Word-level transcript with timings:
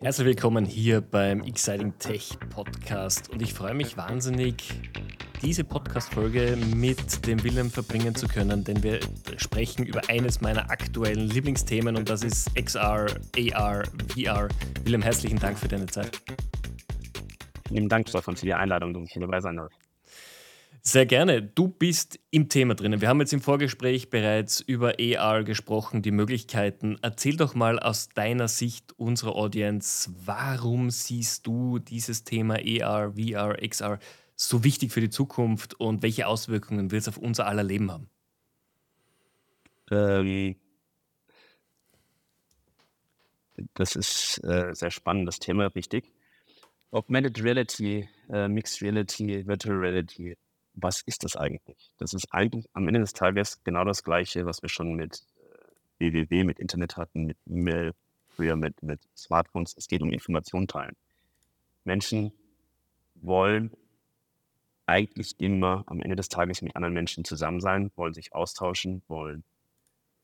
Herzlich 0.00 0.26
willkommen 0.26 0.64
hier 0.64 1.00
beim 1.00 1.42
Exciting 1.42 1.96
Tech 1.98 2.38
Podcast 2.50 3.30
und 3.30 3.42
ich 3.42 3.54
freue 3.54 3.74
mich 3.74 3.96
wahnsinnig, 3.96 4.54
diese 5.42 5.64
Podcast-Folge 5.64 6.56
mit 6.74 7.26
dem 7.26 7.42
Willem 7.44 7.70
verbringen 7.70 8.14
zu 8.14 8.26
können, 8.26 8.64
denn 8.64 8.82
wir 8.82 9.00
sprechen 9.36 9.86
über 9.86 10.02
eines 10.08 10.40
meiner 10.40 10.70
aktuellen 10.70 11.28
Lieblingsthemen 11.28 11.96
und 11.96 12.08
das 12.08 12.22
ist 12.22 12.54
XR, 12.56 13.06
AR, 13.54 13.84
VR. 14.14 14.48
Willem, 14.84 15.02
herzlichen 15.02 15.38
Dank 15.38 15.58
für 15.58 15.68
deine 15.68 15.86
Zeit. 15.86 16.20
Vielen 17.68 17.88
Dank, 17.88 18.08
Stefan, 18.08 18.36
für 18.36 18.46
die 18.46 18.54
Einladung, 18.54 19.06
hier 19.06 19.20
dabei 19.20 19.40
sein 19.40 19.56
darf. 19.56 19.72
Sehr 20.88 21.04
gerne. 21.04 21.42
Du 21.42 21.68
bist 21.68 22.18
im 22.30 22.48
Thema 22.48 22.74
drinnen. 22.74 23.02
Wir 23.02 23.10
haben 23.10 23.20
jetzt 23.20 23.34
im 23.34 23.42
Vorgespräch 23.42 24.08
bereits 24.08 24.62
über 24.62 24.94
AR 24.98 25.44
gesprochen, 25.44 26.00
die 26.00 26.12
Möglichkeiten. 26.12 26.96
Erzähl 27.02 27.36
doch 27.36 27.54
mal 27.54 27.78
aus 27.78 28.08
deiner 28.08 28.48
Sicht 28.48 28.98
unserer 28.98 29.36
Audience, 29.36 30.10
warum 30.24 30.88
siehst 30.88 31.46
du 31.46 31.78
dieses 31.78 32.24
Thema 32.24 32.54
AR, 32.54 33.12
VR, 33.18 33.58
XR 33.68 33.98
so 34.34 34.64
wichtig 34.64 34.90
für 34.90 35.02
die 35.02 35.10
Zukunft 35.10 35.78
und 35.78 36.02
welche 36.02 36.26
Auswirkungen 36.26 36.90
wird 36.90 37.02
es 37.02 37.08
auf 37.08 37.18
unser 37.18 37.46
aller 37.46 37.64
Leben 37.64 37.92
haben? 37.92 38.08
Ähm, 39.90 40.56
das 43.74 43.94
ist 43.94 44.42
äh, 44.42 44.74
sehr 44.74 44.90
spannend, 44.90 45.28
das 45.28 45.38
Thema, 45.38 45.66
richtig. 45.66 46.10
Augmented 46.92 47.44
Reality, 47.44 48.08
äh, 48.30 48.48
Mixed 48.48 48.80
Reality, 48.80 49.46
Virtual 49.46 49.76
Reality 49.76 50.34
was 50.80 51.02
ist 51.02 51.24
das 51.24 51.36
eigentlich? 51.36 51.90
Das 51.98 52.12
ist 52.12 52.32
eigentlich 52.32 52.66
am 52.72 52.88
Ende 52.88 53.00
des 53.00 53.12
Tages 53.12 53.62
genau 53.64 53.84
das 53.84 54.02
Gleiche, 54.04 54.46
was 54.46 54.62
wir 54.62 54.68
schon 54.68 54.94
mit 54.94 55.22
äh, 55.98 56.12
www, 56.12 56.44
mit 56.44 56.58
Internet 56.58 56.96
hatten, 56.96 57.24
mit 57.26 57.36
E-Mail, 57.46 57.94
früher 58.28 58.56
mit, 58.56 58.82
mit 58.82 59.00
Smartphones. 59.16 59.74
Es 59.76 59.88
geht 59.88 60.02
um 60.02 60.10
Informationen 60.10 60.68
teilen. 60.68 60.96
Menschen 61.84 62.32
wollen 63.14 63.72
eigentlich 64.86 65.38
immer 65.38 65.84
am 65.86 66.00
Ende 66.00 66.16
des 66.16 66.28
Tages 66.28 66.62
mit 66.62 66.74
anderen 66.76 66.94
Menschen 66.94 67.24
zusammen 67.24 67.60
sein, 67.60 67.90
wollen 67.96 68.14
sich 68.14 68.32
austauschen, 68.32 69.02
wollen 69.08 69.44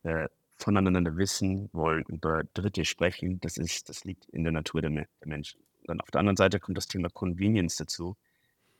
äh, 0.05 0.29
voneinander 0.57 1.17
wissen, 1.17 1.69
wollen 1.73 2.05
über 2.09 2.45
Dritte 2.55 2.85
sprechen. 2.85 3.41
Das, 3.41 3.59
ist, 3.59 3.89
das 3.89 4.05
liegt 4.05 4.27
in 4.31 4.45
der 4.45 4.53
Natur 4.53 4.81
der, 4.81 4.91
der 4.91 5.09
Menschen. 5.25 5.61
dann 5.87 6.01
auf 6.01 6.11
der 6.11 6.21
anderen 6.21 6.37
Seite 6.37 6.61
kommt 6.61 6.79
das 6.79 6.89
Thema 6.89 7.11
Convenience 7.11 7.77
dazu. 7.77 8.17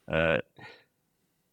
Äh, 0.07 0.41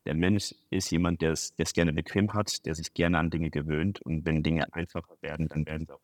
der 0.06 0.16
Mensch 0.16 0.56
ist 0.70 0.92
jemand, 0.92 1.22
der 1.22 1.32
es, 1.32 1.54
gerne 1.74 1.94
bequem 1.94 2.34
hat, 2.34 2.66
der 2.66 2.76
sich 2.76 2.94
gerne 2.94 3.20
an 3.20 3.30
Dinge 3.30 3.50
gewöhnt. 3.50 4.02
Und 4.02 4.26
wenn 4.26 4.44
Dinge 4.44 4.74
einfacher 4.74 5.16
werden, 5.22 5.48
dann 5.48 5.66
werden 5.66 5.86
sie 5.86 5.94
auch 5.94 6.02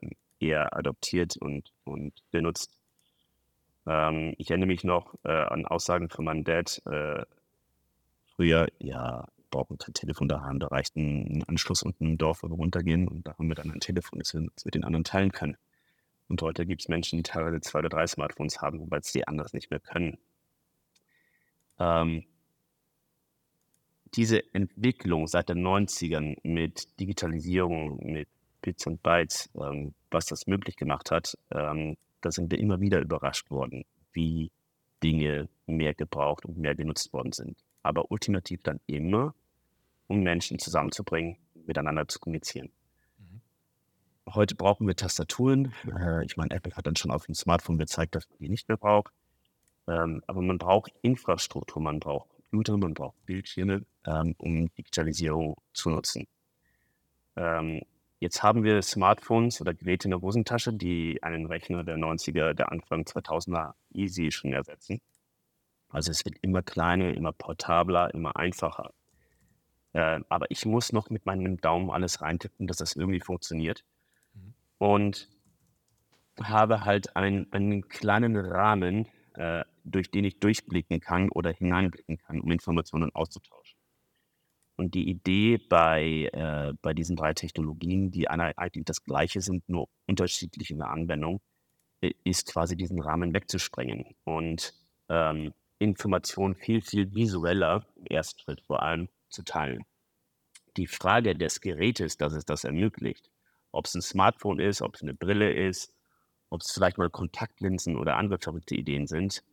äh, 0.00 0.10
eher 0.38 0.76
adoptiert 0.76 1.36
und, 1.36 1.72
und 1.84 2.12
benutzt. 2.30 2.76
Ähm, 3.86 4.34
ich 4.38 4.50
erinnere 4.50 4.68
mich 4.68 4.84
noch 4.84 5.14
äh, 5.24 5.30
an 5.32 5.66
Aussagen 5.66 6.08
von 6.08 6.24
meinem 6.24 6.44
Dad. 6.44 6.80
Äh, 6.86 7.24
früher, 8.36 8.68
ja, 8.78 9.26
brauchen 9.50 9.78
kein 9.78 9.94
Telefon 9.94 10.28
daheim, 10.28 10.58
da 10.58 10.68
reicht 10.68 10.96
ein, 10.96 11.44
Anschluss 11.46 11.82
unten 11.82 12.06
im 12.06 12.18
Dorf, 12.18 12.42
wo 12.42 12.48
wir 12.48 12.56
runtergehen 12.56 13.06
und 13.06 13.26
da 13.26 13.38
haben 13.38 13.48
wir 13.48 13.54
dann 13.54 13.70
ein 13.70 13.80
Telefon, 13.80 14.18
das 14.18 14.34
wir 14.34 14.40
mit 14.40 14.74
den 14.74 14.82
anderen 14.82 15.04
teilen 15.04 15.30
können. 15.30 15.56
Und 16.28 16.42
heute 16.42 16.64
gibt 16.64 16.80
es 16.80 16.88
Menschen, 16.88 17.18
die 17.18 17.22
teilweise 17.22 17.60
zwei 17.60 17.80
oder 17.80 17.90
drei 17.90 18.06
Smartphones 18.06 18.62
haben, 18.62 18.80
wobei 18.80 18.96
es 18.98 19.12
die 19.12 19.28
anders 19.28 19.52
nicht 19.52 19.70
mehr 19.70 19.80
können. 19.80 20.18
Ähm, 21.78 22.24
diese 24.14 24.42
Entwicklung 24.54 25.26
seit 25.26 25.48
den 25.48 25.66
90ern 25.66 26.36
mit 26.42 26.98
Digitalisierung, 27.00 27.98
mit 28.04 28.28
Bits 28.60 28.86
und 28.86 29.02
Bytes, 29.02 29.50
ähm, 29.54 29.94
was 30.10 30.26
das 30.26 30.46
möglich 30.46 30.76
gemacht 30.76 31.10
hat, 31.10 31.36
ähm, 31.50 31.96
da 32.20 32.30
sind 32.30 32.50
wir 32.50 32.58
immer 32.58 32.80
wieder 32.80 33.00
überrascht 33.00 33.50
worden, 33.50 33.84
wie 34.12 34.50
Dinge 35.02 35.48
mehr 35.66 35.94
gebraucht 35.94 36.46
und 36.46 36.58
mehr 36.58 36.74
genutzt 36.74 37.12
worden 37.12 37.32
sind. 37.32 37.58
Aber 37.82 38.10
ultimativ 38.10 38.62
dann 38.62 38.80
immer, 38.86 39.34
um 40.06 40.22
Menschen 40.22 40.58
zusammenzubringen, 40.58 41.36
miteinander 41.66 42.06
zu 42.06 42.20
kommunizieren. 42.20 42.70
Mhm. 43.18 43.40
Heute 44.34 44.54
brauchen 44.54 44.86
wir 44.86 44.94
Tastaturen. 44.94 45.72
Äh, 45.86 46.24
ich 46.24 46.36
meine, 46.36 46.54
Apple 46.54 46.76
hat 46.76 46.86
dann 46.86 46.96
schon 46.96 47.10
auf 47.10 47.26
dem 47.26 47.34
Smartphone 47.34 47.78
gezeigt, 47.78 48.14
dass 48.14 48.28
man 48.28 48.38
die 48.38 48.48
nicht 48.48 48.68
mehr 48.68 48.76
braucht. 48.76 49.12
Ähm, 49.88 50.22
aber 50.28 50.42
man 50.42 50.58
braucht 50.58 50.92
Infrastruktur, 51.02 51.82
man 51.82 51.98
braucht 51.98 52.28
Computer, 52.52 52.76
man 52.76 52.92
braucht 52.92 53.24
Bildschirme, 53.24 53.86
ähm, 54.06 54.34
um 54.36 54.68
Digitalisierung 54.74 55.56
zu 55.72 55.88
nutzen. 55.88 56.26
Ähm, 57.34 57.80
jetzt 58.20 58.42
haben 58.42 58.62
wir 58.62 58.82
Smartphones 58.82 59.62
oder 59.62 59.72
Geräte 59.72 60.08
in 60.08 60.10
der 60.10 60.20
Hosentasche, 60.20 60.74
die 60.74 61.22
einen 61.22 61.46
Rechner 61.46 61.82
der 61.82 61.96
90er, 61.96 62.52
der 62.52 62.70
Anfang 62.70 63.04
2000er 63.04 63.72
easy 63.94 64.30
schon 64.30 64.52
ersetzen. 64.52 65.00
Also 65.88 66.10
es 66.10 66.26
wird 66.26 66.36
immer 66.42 66.62
kleiner, 66.62 67.14
immer 67.14 67.32
portabler, 67.32 68.12
immer 68.12 68.36
einfacher. 68.36 68.92
Äh, 69.94 70.20
aber 70.28 70.50
ich 70.50 70.66
muss 70.66 70.92
noch 70.92 71.08
mit 71.08 71.24
meinem 71.24 71.58
Daumen 71.58 71.90
alles 71.90 72.20
reintippen, 72.20 72.66
dass 72.66 72.76
das 72.76 72.96
irgendwie 72.96 73.20
funktioniert. 73.20 73.82
Mhm. 74.34 74.54
Und 74.76 75.28
habe 76.38 76.84
halt 76.84 77.16
ein, 77.16 77.46
einen 77.50 77.88
kleinen 77.88 78.36
Rahmen, 78.36 79.06
äh, 79.36 79.64
durch 79.84 80.10
den 80.10 80.24
ich 80.24 80.38
durchblicken 80.38 81.00
kann 81.00 81.28
oder 81.30 81.52
hineinblicken 81.52 82.18
kann, 82.18 82.40
um 82.40 82.50
Informationen 82.50 83.14
auszutauschen. 83.14 83.78
Und 84.76 84.94
die 84.94 85.08
Idee 85.08 85.58
bei, 85.58 86.30
äh, 86.32 86.72
bei 86.80 86.94
diesen 86.94 87.16
drei 87.16 87.34
Technologien, 87.34 88.10
die 88.10 88.28
eigentlich 88.28 88.84
das 88.84 89.04
Gleiche 89.04 89.40
sind, 89.40 89.68
nur 89.68 89.88
unterschiedlich 90.06 90.70
in 90.70 90.78
der 90.78 90.88
Anwendung, 90.88 91.40
ist 92.24 92.52
quasi 92.52 92.76
diesen 92.76 93.00
Rahmen 93.00 93.32
wegzusprengen 93.32 94.16
und 94.24 94.74
ähm, 95.08 95.52
Informationen 95.78 96.54
viel, 96.54 96.82
viel 96.82 97.14
visueller 97.14 97.86
im 97.96 98.06
ersten 98.06 98.40
Schritt 98.40 98.60
vor 98.62 98.82
allem 98.82 99.08
zu 99.28 99.44
teilen. 99.44 99.84
Die 100.76 100.86
Frage 100.86 101.36
des 101.36 101.60
Gerätes, 101.60 102.16
das 102.16 102.32
es 102.32 102.44
das 102.44 102.64
ermöglicht, 102.64 103.30
ob 103.72 103.86
es 103.86 103.94
ein 103.94 104.02
Smartphone 104.02 104.58
ist, 104.58 104.82
ob 104.82 104.94
es 104.94 105.02
eine 105.02 105.14
Brille 105.14 105.52
ist, 105.52 105.92
ob 106.50 106.62
es 106.62 106.72
vielleicht 106.72 106.98
mal 106.98 107.10
Kontaktlinsen 107.10 107.96
oder 107.96 108.16
andere 108.16 108.38
verrückte 108.38 108.74
Ideen 108.74 109.06
sind, 109.06 109.44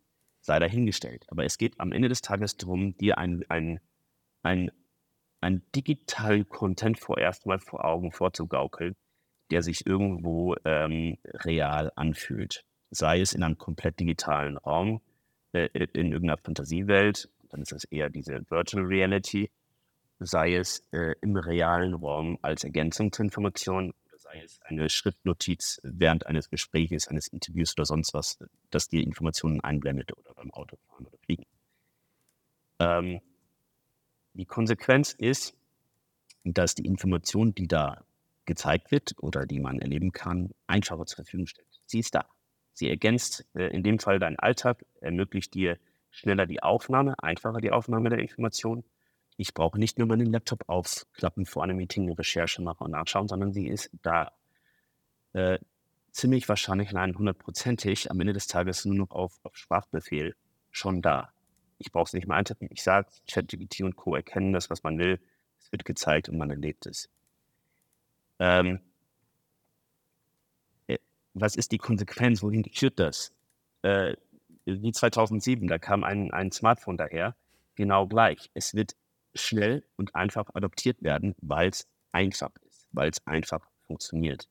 sei 0.42 0.60
dahingestellt. 0.60 1.26
Aber 1.30 1.46
es 1.46 1.58
geht 1.58 1.80
am 1.80 1.92
Ende 1.92 2.10
des 2.10 2.22
Tages 2.22 2.58
darum, 2.58 2.98
dir 2.98 3.18
ein, 3.18 3.44
ein, 3.50 3.80
ein, 4.44 4.72
ein 5.42 5.62
digitalen 5.76 6.48
Content 6.48 7.00
vorerst 7.00 7.46
mal 7.46 7.60
vor 7.60 7.86
Augen 7.86 8.12
vorzugaukeln, 8.12 8.96
der 9.52 9.62
sich 9.62 9.86
irgendwo 9.86 10.56
ähm, 10.66 11.18
real 11.26 11.92
anfühlt. 11.96 12.66
Sei 12.92 13.22
es 13.22 13.34
in 13.34 13.44
einem 13.44 13.58
komplett 13.58 14.00
digitalen 14.00 14.58
Raum, 14.58 15.02
äh, 15.54 15.68
in 15.94 16.12
irgendeiner 16.12 16.38
Fantasiewelt, 16.38 17.30
dann 17.50 17.62
ist 17.62 17.72
das 17.72 17.84
eher 17.86 18.10
diese 18.10 18.42
Virtual 18.50 18.86
Reality, 18.86 19.50
sei 20.20 20.56
es 20.56 20.86
äh, 20.92 21.16
im 21.22 21.36
realen 21.36 21.94
Raum 21.94 22.38
als 22.42 22.64
Ergänzung 22.64 23.12
zur 23.12 23.26
Information 23.26 23.94
eine 24.62 24.90
Schriftnotiz 24.90 25.80
während 25.84 26.26
eines 26.26 26.50
Gesprächs, 26.50 27.08
eines 27.08 27.28
Interviews 27.28 27.74
oder 27.78 27.86
sonst 27.86 28.14
was, 28.14 28.40
das 28.70 28.88
dir 28.88 29.04
Informationen 29.04 29.62
einblendet 29.62 30.16
oder 30.18 30.34
beim 30.34 30.52
Autofahren 30.52 31.06
oder 31.06 31.18
Fliegen. 31.20 31.46
Ähm, 32.80 33.22
die 34.34 34.46
Konsequenz 34.46 35.14
ist, 35.14 35.56
dass 36.44 36.76
die 36.76 36.86
Information, 36.86 37.54
die 37.54 37.68
da 37.68 38.04
gezeigt 38.46 38.92
wird 38.92 39.16
oder 39.20 39.46
die 39.46 39.60
man 39.60 39.80
erleben 39.80 40.12
kann, 40.12 40.52
einfacher 40.68 41.06
zur 41.06 41.18
Verfügung 41.18 41.48
steht. 41.48 41.66
Sie 41.86 42.00
ist 42.00 42.16
da. 42.16 42.26
Sie 42.74 42.90
ergänzt 42.90 43.46
äh, 43.54 43.68
in 43.68 43.84
dem 43.84 44.00
Fall 44.00 44.20
deinen 44.20 44.40
Alltag, 44.40 44.86
ermöglicht 45.02 45.54
dir 45.54 45.78
schneller 46.12 46.46
die 46.46 46.64
Aufnahme, 46.64 47.16
einfacher 47.22 47.60
die 47.60 47.72
Aufnahme 47.72 48.10
der 48.10 48.20
Informationen 48.20 48.84
ich 49.40 49.54
brauche 49.54 49.80
nicht 49.80 49.98
nur 49.98 50.06
meinen 50.06 50.30
Laptop 50.34 50.68
aufklappen 50.68 51.46
vor 51.46 51.64
einem 51.64 51.78
Meeting, 51.78 52.12
Recherche 52.12 52.62
machen 52.62 52.84
und 52.84 52.92
nachschauen, 52.92 53.30
sondern 53.30 53.54
sie 53.54 53.68
ist 53.68 53.90
da. 54.02 54.34
Äh, 55.32 55.60
ziemlich 56.12 56.50
wahrscheinlich, 56.50 56.92
nein, 56.92 57.18
hundertprozentig 57.18 58.12
am 58.12 58.20
Ende 58.20 58.34
des 58.34 58.48
Tages 58.48 58.84
nur 58.84 58.96
noch 58.96 59.12
auf, 59.12 59.40
auf 59.44 59.56
Sprachbefehl 59.56 60.36
schon 60.72 61.02
da. 61.02 61.32
Ich 61.78 61.94
brauche 61.94 62.08
es 62.08 62.14
nicht 62.14 62.28
mehr 62.28 62.36
eintippen. 62.36 62.68
Ich 62.70 62.84
sage, 62.84 63.08
ChatGPT 63.32 63.82
und 63.84 63.96
Co. 63.96 64.14
erkennen 64.14 64.52
das, 64.52 64.70
was 64.70 64.84
man 64.84 64.98
will. 64.98 65.22
Es 65.58 65.72
wird 65.72 65.86
gezeigt 65.86 66.28
und 66.28 66.38
man 66.38 66.50
erlebt 66.50 66.86
es. 66.86 67.10
Ähm, 68.40 68.82
äh, 70.88 70.98
was 71.34 71.56
ist 71.56 71.72
die 71.72 71.78
Konsequenz? 71.78 72.44
Wohin 72.44 72.66
führt 72.66 73.00
das? 73.00 73.32
Äh, 73.84 74.18
wie 74.66 74.92
2007, 74.92 75.70
da 75.70 75.80
kam 75.80 76.04
ein, 76.04 76.32
ein 76.32 76.52
Smartphone 76.52 76.98
daher. 76.98 77.38
Genau 77.76 78.06
gleich. 78.06 78.52
Es 78.54 78.74
wird 78.74 78.98
schnell 79.36 79.84
und 79.96 80.16
einfach 80.16 80.50
adoptiert 80.54 81.02
werden, 81.04 81.36
weil 81.42 81.70
es 81.70 81.88
einfach 82.12 82.52
ist, 82.68 82.88
weil 82.92 83.10
es 83.10 83.26
einfach 83.26 83.68
funktioniert. 83.86 84.50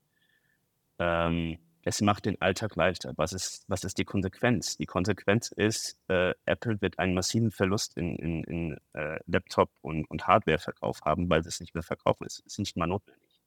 Ähm, 0.99 1.59
es 1.83 2.03
macht 2.03 2.27
den 2.27 2.41
Alltag 2.43 2.77
leichter. 2.77 3.15
Was 3.17 3.33
ist, 3.33 3.65
was 3.69 3.85
ist 3.85 3.97
die 3.99 4.05
Konsequenz? 4.05 4.77
Die 4.77 4.87
Konsequenz 4.87 5.53
ist, 5.53 5.99
äh, 6.09 6.35
Apple 6.45 6.81
wird 6.83 6.99
einen 6.99 7.15
massiven 7.15 7.51
Verlust 7.51 7.97
in, 7.97 8.17
in, 8.17 8.45
in 8.45 8.79
äh, 8.93 9.19
Laptop- 9.27 9.73
und, 9.81 10.05
und 10.11 10.27
Hardwareverkauf 10.27 11.01
haben, 11.03 11.31
weil 11.31 11.41
es 11.41 11.61
nicht 11.61 11.75
mehr 11.75 11.83
verkaufen 11.83 12.27
ist. 12.27 12.41
Es 12.41 12.53
ist 12.53 12.59
nicht 12.59 12.77
mal 12.77 12.87
notwendig. 12.87 13.41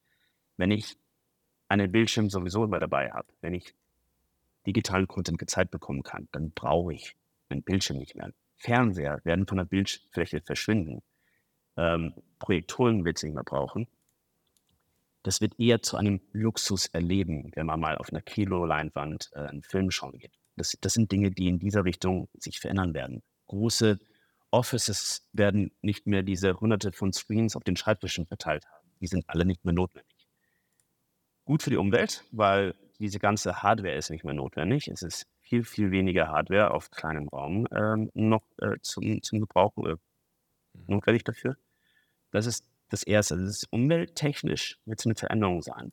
Wenn 0.58 0.72
ich 0.72 0.98
einen 1.68 1.92
Bildschirm 1.92 2.30
sowieso 2.30 2.64
immer 2.64 2.80
dabei 2.80 3.12
habe, 3.12 3.28
wenn 3.42 3.54
ich 3.54 3.76
digitalen 4.66 5.08
Content 5.08 5.38
gezeigt 5.38 5.72
bekommen 5.72 6.04
kann, 6.04 6.28
dann 6.32 6.52
brauche 6.52 6.94
ich 6.94 7.16
einen 7.50 7.64
Bildschirm 7.64 7.98
nicht 7.98 8.16
mehr. 8.16 8.32
Fernseher 8.58 9.22
werden 9.24 9.48
von 9.48 9.58
der 9.58 9.66
Bildfläche 9.66 10.42
verschwinden. 10.42 11.02
Ähm, 11.82 12.14
Projektoren 12.38 13.06
wird 13.06 13.18
es 13.18 13.24
nicht 13.24 13.34
mehr 13.34 13.44
brauchen. 13.44 13.88
Das 15.24 15.42
wird 15.42 15.60
eher 15.60 15.82
zu 15.82 15.98
einem 15.98 16.22
Luxuserleben, 16.32 17.52
wenn 17.56 17.66
man 17.66 17.80
mal 17.80 17.98
auf 17.98 18.12
einer 18.12 18.22
Kilo-Leinwand 18.22 19.32
äh, 19.34 19.40
einen 19.40 19.64
Film 19.64 19.90
schauen 19.90 20.20
geht. 20.20 20.34
Das, 20.58 20.78
das 20.80 20.94
sind 20.94 21.12
Dinge, 21.12 21.32
die 21.32 21.48
in 21.48 21.58
dieser 21.58 21.84
Richtung 21.84 22.30
sich 22.38 22.60
verändern 22.60 22.94
werden. 22.94 23.24
Große 23.48 24.00
Offices 24.52 25.28
werden 25.34 25.72
nicht 25.82 26.06
mehr 26.06 26.22
diese 26.22 26.60
hunderte 26.60 26.92
von 26.92 27.14
Screens 27.14 27.56
auf 27.56 27.64
den 27.64 27.76
Schreibtischen 27.76 28.28
verteilt 28.28 28.66
haben. 28.68 28.88
Die 29.00 29.08
sind 29.08 29.24
alle 29.28 29.46
nicht 29.46 29.66
mehr 29.66 29.74
notwendig. 29.74 30.28
Gut 31.46 31.64
für 31.64 31.72
die 31.72 31.78
Umwelt, 31.78 32.26
weil 32.32 32.76
diese 33.00 33.18
ganze 33.18 33.64
Hardware 33.64 33.96
ist 33.96 34.12
nicht 34.12 34.24
mehr 34.24 34.36
notwendig. 34.36 34.88
Es 34.88 35.02
ist 35.02 35.26
viel, 35.40 35.64
viel 35.64 35.90
weniger 35.90 36.28
Hardware 36.28 36.72
auf 36.72 36.92
kleinem 36.92 37.28
Raum 37.28 37.68
ähm, 37.72 38.12
noch 38.14 38.44
äh, 38.60 38.76
zum, 38.84 39.24
zum 39.24 39.40
Gebrauch 39.40 39.76
äh, 39.80 39.96
notwendig 40.86 41.24
dafür. 41.24 41.58
Das 42.32 42.46
ist 42.46 42.66
das 42.90 43.04
Erste. 43.04 43.38
Das 43.38 43.50
ist 43.50 43.68
umwelttechnisch 43.72 44.80
wird 44.86 45.00
es 45.00 45.06
eine 45.06 45.16
Veränderung 45.16 45.62
sein. 45.62 45.92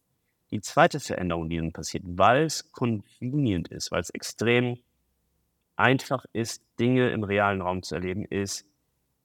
Die 0.50 0.61
zweite 0.61 1.00
Veränderung, 1.00 1.49
die 1.49 1.58
dann 1.58 1.73
passiert, 1.73 2.05
weil 2.06 2.44
es 2.44 2.73
convenient 2.73 3.69
ist, 3.69 3.90
weil 3.90 4.00
es 4.00 4.11
extrem 4.11 4.79
einfach 5.76 6.25
ist, 6.32 6.62
Dinge 6.81 7.11
im 7.11 7.23
realen 7.23 7.61
Raum 7.61 7.82
zu 7.82 7.94
erleben, 7.94 8.25
ist 8.25 8.67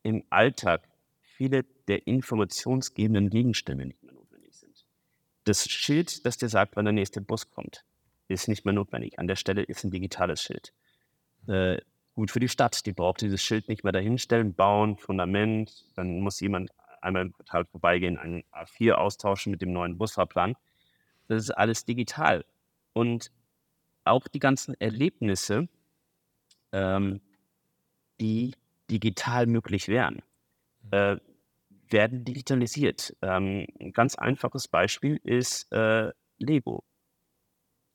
im 0.04 0.24
Alltag 0.30 0.88
viele 1.22 1.64
der 1.88 2.06
informationsgebenden 2.08 3.30
Gegenstände 3.30 3.86
nicht 3.86 4.04
mehr 4.04 4.14
notwendig 4.14 4.54
sind. 4.56 4.86
Das 5.46 5.68
Schild, 5.70 6.26
das 6.26 6.38
dir 6.38 6.50
sagt, 6.50 6.76
wann 6.76 6.86
der 6.86 6.94
nächste 6.94 7.22
Bus 7.22 7.50
kommt, 7.50 7.84
ist 8.28 8.48
nicht 8.48 8.66
mehr 8.66 8.74
notwendig. 8.74 9.18
An 9.18 9.28
der 9.28 9.36
Stelle 9.36 9.64
ist 9.64 9.84
ein 9.84 9.92
digitales 9.92 10.42
Schild. 10.42 10.74
Äh, 11.48 11.78
gut 12.16 12.32
für 12.32 12.40
die 12.40 12.50
Stadt, 12.50 12.86
die 12.86 12.94
braucht 12.94 13.22
dieses 13.22 13.42
Schild 13.42 13.68
nicht 13.68 13.84
mehr 13.84 13.94
dahinstellen, 13.94 14.54
bauen, 14.54 14.98
Fundament, 14.98 15.86
dann 15.96 16.20
muss 16.20 16.40
jemand 16.40 16.70
einmal 17.04 17.24
im 17.24 17.34
Quartal 17.34 17.66
vorbeigehen, 17.66 18.18
einen 18.18 18.44
A4 18.52 18.94
austauschen 18.94 19.52
mit 19.52 19.62
dem 19.62 19.74
neuen 19.74 19.98
Busfahrplan. 19.98 20.56
Das 21.28 21.44
ist 21.44 21.52
alles 21.52 21.86
digital. 21.86 22.46
Und 22.94 23.32
auch 24.04 24.28
die 24.28 24.40
ganzen 24.40 24.80
Erlebnisse, 24.80 25.68
ähm, 26.72 27.22
die 28.20 28.54
digital 28.90 29.48
möglich 29.48 29.88
wären, 29.88 30.22
äh, 30.92 31.18
werden 31.90 32.26
digitalisiert. 32.26 33.16
Ähm, 33.22 33.68
ein 33.80 33.94
ganz 33.94 34.16
einfaches 34.16 34.68
Beispiel 34.68 35.20
ist 35.24 35.72
äh, 35.72 36.12
Lego. 36.38 36.84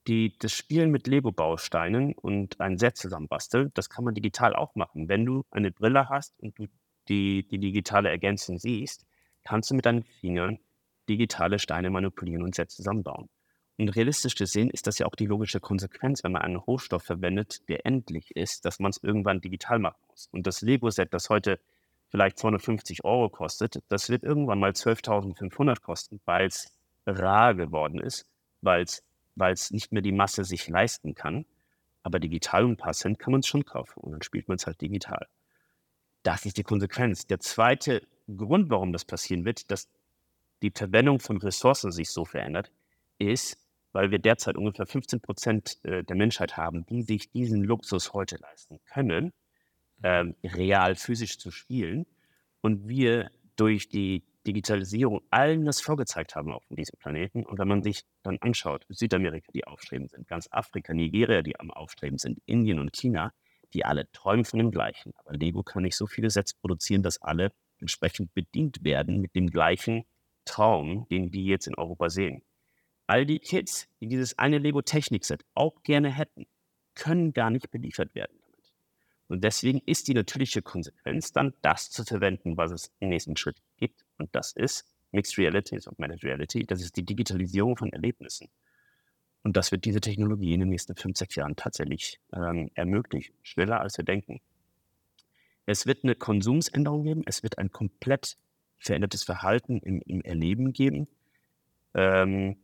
Die, 0.07 0.39
das 0.39 0.53
Spielen 0.53 0.91
mit 0.91 1.07
Lego-Bausteinen 1.07 2.15
und 2.15 2.61
ein 2.61 2.79
Set 2.79 2.97
zusammenbasteln, 2.97 3.71
das 3.75 3.91
kann 3.91 4.05
man 4.05 4.15
digital 4.15 4.57
auch 4.57 4.75
machen. 4.75 5.09
Wenn 5.09 5.27
du 5.27 5.45
eine 5.51 5.71
Brille 5.71 6.09
hast 6.09 6.39
und 6.41 6.59
du 6.59 6.67
die, 7.09 7.47
die 7.49 7.59
digitale 7.59 8.09
Ergänzung 8.11 8.59
siehst, 8.59 9.07
kannst 9.45 9.71
du 9.71 9.75
mit 9.75 9.87
deinen 9.87 10.03
Fingern 10.03 10.59
digitale 11.09 11.59
Steine 11.59 11.91
manipulieren 11.91 12.43
und 12.43 12.55
Sets 12.55 12.77
zusammenbauen. 12.77 13.29
Und 13.79 13.91
realistisch 13.91 14.35
gesehen 14.35 14.71
ist 14.71 14.87
das 14.87 14.99
ja 14.99 15.07
auch 15.07 15.15
die 15.15 15.27
logische 15.27 15.61
Konsequenz, 15.61 16.25
wenn 16.25 16.33
man 16.33 16.43
einen 16.43 16.57
Rohstoff 16.57 17.05
verwendet, 17.05 17.69
der 17.69 17.87
endlich 17.87 18.35
ist, 18.35 18.65
dass 18.65 18.81
man 18.81 18.91
es 18.91 19.03
irgendwann 19.03 19.41
digital 19.41 19.79
machen 19.79 20.01
muss. 20.09 20.29
Und 20.33 20.47
das 20.47 20.63
Lego-Set, 20.63 21.15
das 21.15 21.31
heute 21.31 21.61
vielleicht 22.09 22.39
250 22.39 23.05
Euro 23.05 23.29
kostet, 23.29 23.83
das 23.89 24.11
wird 24.11 24.25
irgendwann 24.25 24.59
mal 24.59 24.73
12.500 24.73 25.81
kosten, 25.81 26.21
weil 26.25 26.49
es 26.49 26.77
rar 27.07 27.55
geworden 27.55 28.01
ist, 28.01 28.27
weil 28.63 28.83
es 28.83 29.71
nicht 29.71 29.93
mehr 29.93 30.03
die 30.03 30.13
Masse 30.13 30.45
sich 30.45 30.69
leisten 30.69 31.15
kann. 31.15 31.47
Aber 32.03 32.19
digital 32.19 32.65
und 32.65 32.83
Cent 32.95 33.19
kann 33.19 33.33
man 33.33 33.41
es 33.41 33.47
schon 33.47 33.65
kaufen 33.65 34.01
und 34.01 34.13
dann 34.13 34.23
spielt 34.23 34.49
man 34.49 34.57
es 34.57 34.67
halt 34.67 34.81
digital. 34.81 35.29
Das 36.29 36.45
ist 36.45 36.59
die 36.59 36.63
Konsequenz. 36.63 37.27
Der 37.27 37.41
zweite 37.41 38.03
Grund, 38.27 38.69
warum 38.69 38.93
das 38.93 39.07
passieren 39.07 39.47
wird, 39.47 39.71
dass 39.71 39.89
die 40.61 40.71
Verwendung 40.71 41.21
von 41.21 41.39
Ressourcen 41.39 41.91
sich 41.91 42.11
so 42.11 42.27
verändert, 42.27 42.71
ist, 43.17 43.57
weil 43.93 44.11
wir 44.11 44.19
derzeit 44.19 44.59
ungefähr 44.59 44.85
15 44.85 45.23
Prozent 45.23 45.83
äh, 45.85 46.05
der 46.05 46.17
Menschheit 46.17 46.59
haben, 46.59 46.85
die 46.85 47.01
sich 47.01 47.31
diesen 47.31 47.65
Luxus 47.65 48.13
heute 48.13 48.37
leisten 48.37 48.79
können, 48.93 49.33
ähm, 50.03 50.35
real 50.45 50.97
physisch 50.97 51.39
zu 51.39 51.51
spielen. 51.51 52.05
Und 52.61 52.87
wir 52.89 53.31
durch 53.57 53.89
die 53.89 54.23
Digitalisierung 54.47 55.23
allen 55.31 55.65
das 55.65 55.81
vorgezeigt 55.81 56.37
haben 56.37 56.53
auf 56.53 56.63
diesem 56.69 56.99
Planeten. 56.99 57.47
Und 57.47 57.59
wenn 57.59 57.69
man 57.69 57.83
sich 57.83 58.05
dann 58.23 58.37
anschaut, 58.43 58.85
Südamerika, 58.91 59.51
die 59.55 59.67
aufstrebend 59.67 60.11
sind, 60.11 60.29
ganz 60.29 60.47
Afrika, 60.51 60.93
Nigeria, 60.93 61.41
die 61.41 61.59
am 61.59 61.71
Aufstreben 61.71 62.19
sind, 62.19 62.39
Indien 62.45 62.81
und 62.81 62.95
China, 62.95 63.33
die 63.75 63.85
alle 63.85 64.11
träumen 64.13 64.45
von 64.45 64.59
dem 64.59 64.71
Gleichen. 64.71 65.13
Aber 65.17 65.37
Lego 65.37 65.63
kann 65.63 65.83
nicht 65.83 65.97
so 65.97 66.07
viele 66.07 66.31
Sets 66.31 66.55
produzieren, 66.55 67.03
dass 67.03 67.21
alle 67.21 67.53
entsprechend 67.81 68.35
bedient 68.35 68.85
werden 68.85 69.21
mit 69.21 69.35
dem 69.35 69.49
gleichen 69.49 70.05
Traum, 70.45 71.07
den 71.11 71.31
die 71.31 71.45
jetzt 71.45 71.67
in 71.67 71.75
Europa 71.75 72.09
sehen. 72.11 72.43
All 73.07 73.25
die 73.25 73.39
Kids, 73.39 73.89
die 74.01 74.09
dieses 74.09 74.39
eine 74.39 74.59
Lego-Technik-Set 74.59 75.45
auch 75.55 75.83
gerne 75.83 76.11
hätten, 76.11 76.47
können 76.95 77.33
gar 77.33 77.51
nicht 77.51 77.71
beliefert 77.71 78.15
werden 78.15 78.39
damit. 78.41 78.73
Und 79.29 79.45
deswegen 79.45 79.81
ist 79.87 80.09
die 80.09 80.15
natürliche 80.15 80.63
Konsequenz 80.63 81.33
dann, 81.33 81.55
das 81.63 81.91
zu 81.91 82.05
verwenden, 82.05 82.57
was 82.57 82.73
es 82.73 82.93
im 82.99 83.11
nächsten 83.11 83.37
Schritt 83.37 83.63
gibt. 83.77 84.05
Und 84.19 84.35
das 84.35 84.53
ist 84.53 84.85
Mixed 85.13 85.39
Reality, 85.39 85.77
ist 85.77 85.89
Augmented 85.89 86.23
Reality. 86.25 86.65
Das 86.65 86.83
ist 86.83 86.97
die 86.97 87.05
Digitalisierung 87.05 87.77
von 87.77 87.93
Erlebnissen. 87.93 88.49
Und 89.43 89.57
das 89.57 89.73
wird 89.73 89.85
diese 89.85 90.01
Technologie 90.01 90.53
in 90.53 90.61
den 90.61 90.69
nächsten 90.69 90.97
fünf, 90.97 91.17
sechs 91.17 91.35
Jahren 91.37 91.57
tatsächlich 91.57 92.21
ähm, 92.33 92.71
ermöglichen. 92.75 93.35
Schneller 93.43 93.81
als 93.81 93.97
wir 93.97 94.05
denken. 94.05 94.41
Es 95.67 95.87
wird 95.87 96.05
eine 96.05 96.15
Konsumsänderung 96.15 97.05
geben. 97.05 97.23
Es 97.27 97.43
wird 97.43 97.59
ein 97.59 97.71
komplett 97.71 98.37
verändertes 98.79 99.25
Verhalten 99.25 99.79
im, 99.79 100.01
im 100.03 100.23
Erleben 100.23 100.73
geben. 100.73 101.09
Ähm, 101.95 102.57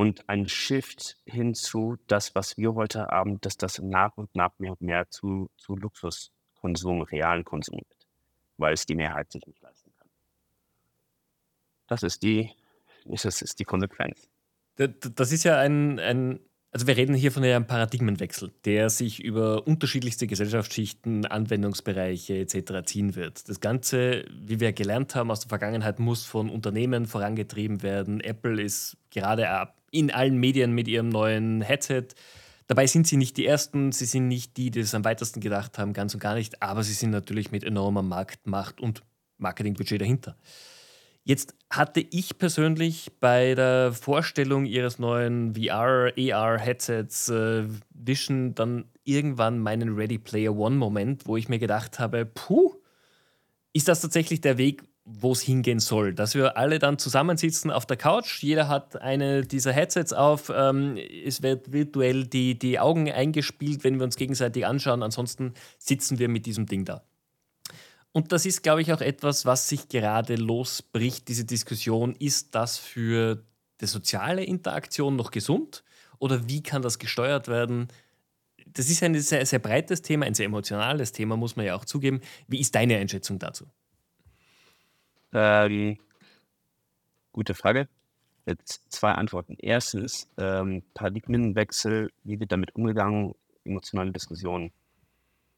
und 0.00 0.28
ein 0.30 0.48
Shift 0.48 1.18
hin 1.26 1.54
zu 1.54 1.98
das, 2.06 2.34
was 2.34 2.56
wir 2.56 2.74
heute 2.74 3.08
haben, 3.08 3.38
dass 3.42 3.58
das 3.58 3.80
nach 3.80 4.16
und 4.16 4.34
nach 4.34 4.58
mehr 4.58 4.70
und 4.70 4.80
mehr 4.80 5.10
zu, 5.10 5.50
zu 5.58 5.76
Luxuskonsum, 5.76 7.02
realen 7.02 7.44
Konsum 7.44 7.80
wird, 7.80 8.06
weil 8.56 8.72
es 8.72 8.86
die 8.86 8.94
Mehrheit 8.94 9.30
sich 9.30 9.46
nicht 9.46 9.60
leisten 9.60 9.92
kann. 9.98 10.08
Das 11.86 12.02
ist 12.02 12.22
die, 12.22 12.50
das 13.04 13.42
ist 13.42 13.58
die 13.58 13.64
Konsequenz. 13.64 14.30
Das 14.76 15.32
ist 15.32 15.44
ja 15.44 15.58
ein, 15.58 15.98
ein 15.98 16.40
also 16.72 16.86
wir 16.86 16.96
reden 16.96 17.14
hier 17.14 17.32
von 17.32 17.42
einem 17.42 17.66
Paradigmenwechsel, 17.66 18.52
der 18.64 18.90
sich 18.90 19.20
über 19.20 19.66
unterschiedlichste 19.66 20.28
Gesellschaftsschichten, 20.28 21.26
Anwendungsbereiche 21.26 22.38
etc. 22.38 22.84
ziehen 22.84 23.16
wird. 23.16 23.48
Das 23.48 23.58
Ganze, 23.58 24.24
wie 24.30 24.60
wir 24.60 24.72
gelernt 24.72 25.16
haben 25.16 25.32
aus 25.32 25.40
der 25.40 25.48
Vergangenheit, 25.48 25.98
muss 25.98 26.24
von 26.24 26.48
Unternehmen 26.48 27.06
vorangetrieben 27.06 27.82
werden. 27.82 28.20
Apple 28.20 28.62
ist 28.62 28.96
gerade 29.10 29.48
in 29.90 30.12
allen 30.12 30.36
Medien 30.36 30.72
mit 30.72 30.86
ihrem 30.86 31.08
neuen 31.08 31.60
Headset. 31.60 32.06
Dabei 32.68 32.86
sind 32.86 33.08
sie 33.08 33.16
nicht 33.16 33.36
die 33.36 33.46
Ersten, 33.46 33.90
sie 33.90 34.04
sind 34.04 34.28
nicht 34.28 34.56
die, 34.56 34.70
die 34.70 34.78
es 34.78 34.94
am 34.94 35.04
weitesten 35.04 35.40
gedacht 35.40 35.76
haben, 35.76 35.92
ganz 35.92 36.14
und 36.14 36.20
gar 36.20 36.36
nicht, 36.36 36.62
aber 36.62 36.84
sie 36.84 36.92
sind 36.92 37.10
natürlich 37.10 37.50
mit 37.50 37.64
enormer 37.64 38.02
Marktmacht 38.02 38.80
und 38.80 39.02
Marketingbudget 39.38 40.00
dahinter. 40.00 40.36
Jetzt 41.22 41.54
hatte 41.68 42.00
ich 42.00 42.38
persönlich 42.38 43.12
bei 43.20 43.54
der 43.54 43.92
Vorstellung 43.92 44.64
ihres 44.64 44.98
neuen 44.98 45.54
VR, 45.54 46.12
AR-Headsets 46.16 47.28
äh, 47.28 47.64
Vision 47.90 48.54
dann 48.54 48.86
irgendwann 49.04 49.58
meinen 49.58 49.94
Ready 49.94 50.18
Player 50.18 50.56
One-Moment, 50.56 51.26
wo 51.26 51.36
ich 51.36 51.48
mir 51.48 51.58
gedacht 51.58 51.98
habe, 51.98 52.24
puh, 52.24 52.74
ist 53.72 53.88
das 53.88 54.00
tatsächlich 54.00 54.40
der 54.40 54.58
Weg, 54.58 54.82
wo 55.04 55.32
es 55.32 55.42
hingehen 55.42 55.80
soll. 55.80 56.14
Dass 56.14 56.34
wir 56.34 56.56
alle 56.56 56.78
dann 56.78 56.98
zusammensitzen 56.98 57.70
auf 57.70 57.86
der 57.86 57.96
Couch, 57.96 58.42
jeder 58.42 58.68
hat 58.68 59.00
eine 59.00 59.42
dieser 59.42 59.72
Headsets 59.72 60.12
auf, 60.12 60.50
ähm, 60.54 60.96
es 60.96 61.42
wird 61.42 61.72
virtuell 61.72 62.26
die, 62.26 62.58
die 62.58 62.78
Augen 62.78 63.10
eingespielt, 63.10 63.84
wenn 63.84 63.98
wir 63.98 64.04
uns 64.04 64.16
gegenseitig 64.16 64.66
anschauen, 64.66 65.02
ansonsten 65.02 65.54
sitzen 65.78 66.18
wir 66.18 66.28
mit 66.28 66.46
diesem 66.46 66.66
Ding 66.66 66.84
da. 66.84 67.02
Und 68.12 68.32
das 68.32 68.44
ist, 68.44 68.62
glaube 68.62 68.82
ich, 68.82 68.92
auch 68.92 69.00
etwas, 69.00 69.46
was 69.46 69.68
sich 69.68 69.88
gerade 69.88 70.34
losbricht, 70.34 71.28
diese 71.28 71.44
Diskussion. 71.44 72.16
Ist 72.16 72.54
das 72.54 72.78
für 72.78 73.44
die 73.80 73.86
soziale 73.86 74.44
Interaktion 74.44 75.16
noch 75.16 75.30
gesund? 75.30 75.84
Oder 76.18 76.48
wie 76.48 76.62
kann 76.62 76.82
das 76.82 76.98
gesteuert 76.98 77.48
werden? 77.48 77.88
Das 78.66 78.90
ist 78.90 79.02
ein 79.02 79.18
sehr, 79.20 79.46
sehr 79.46 79.58
breites 79.58 80.02
Thema, 80.02 80.26
ein 80.26 80.34
sehr 80.34 80.46
emotionales 80.46 81.12
Thema, 81.12 81.36
muss 81.36 81.56
man 81.56 81.66
ja 81.66 81.74
auch 81.74 81.84
zugeben. 81.84 82.20
Wie 82.46 82.60
ist 82.60 82.74
deine 82.74 82.96
Einschätzung 82.96 83.38
dazu? 83.38 83.66
Ähm, 85.32 85.98
gute 87.32 87.54
Frage. 87.54 87.88
Jetzt 88.46 88.82
zwei 88.90 89.12
Antworten. 89.12 89.56
Erstens, 89.58 90.28
ähm, 90.36 90.82
Paradigmenwechsel, 90.94 92.10
wie 92.24 92.40
wird 92.40 92.52
damit 92.52 92.74
umgegangen? 92.74 93.34
Emotionale 93.64 94.10
Diskussionen. 94.10 94.72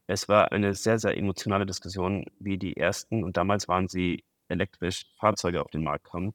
Es 0.06 0.28
war 0.28 0.52
eine 0.52 0.74
sehr, 0.74 0.98
sehr 0.98 1.16
emotionale 1.16 1.66
Diskussion, 1.66 2.26
wie 2.38 2.58
die 2.58 2.76
ersten, 2.76 3.24
und 3.24 3.36
damals 3.36 3.68
waren 3.68 3.88
sie 3.88 4.24
elektrisch, 4.48 5.06
Fahrzeuge 5.16 5.62
auf 5.62 5.70
den 5.70 5.84
Markt 5.84 6.04
kommen, 6.04 6.34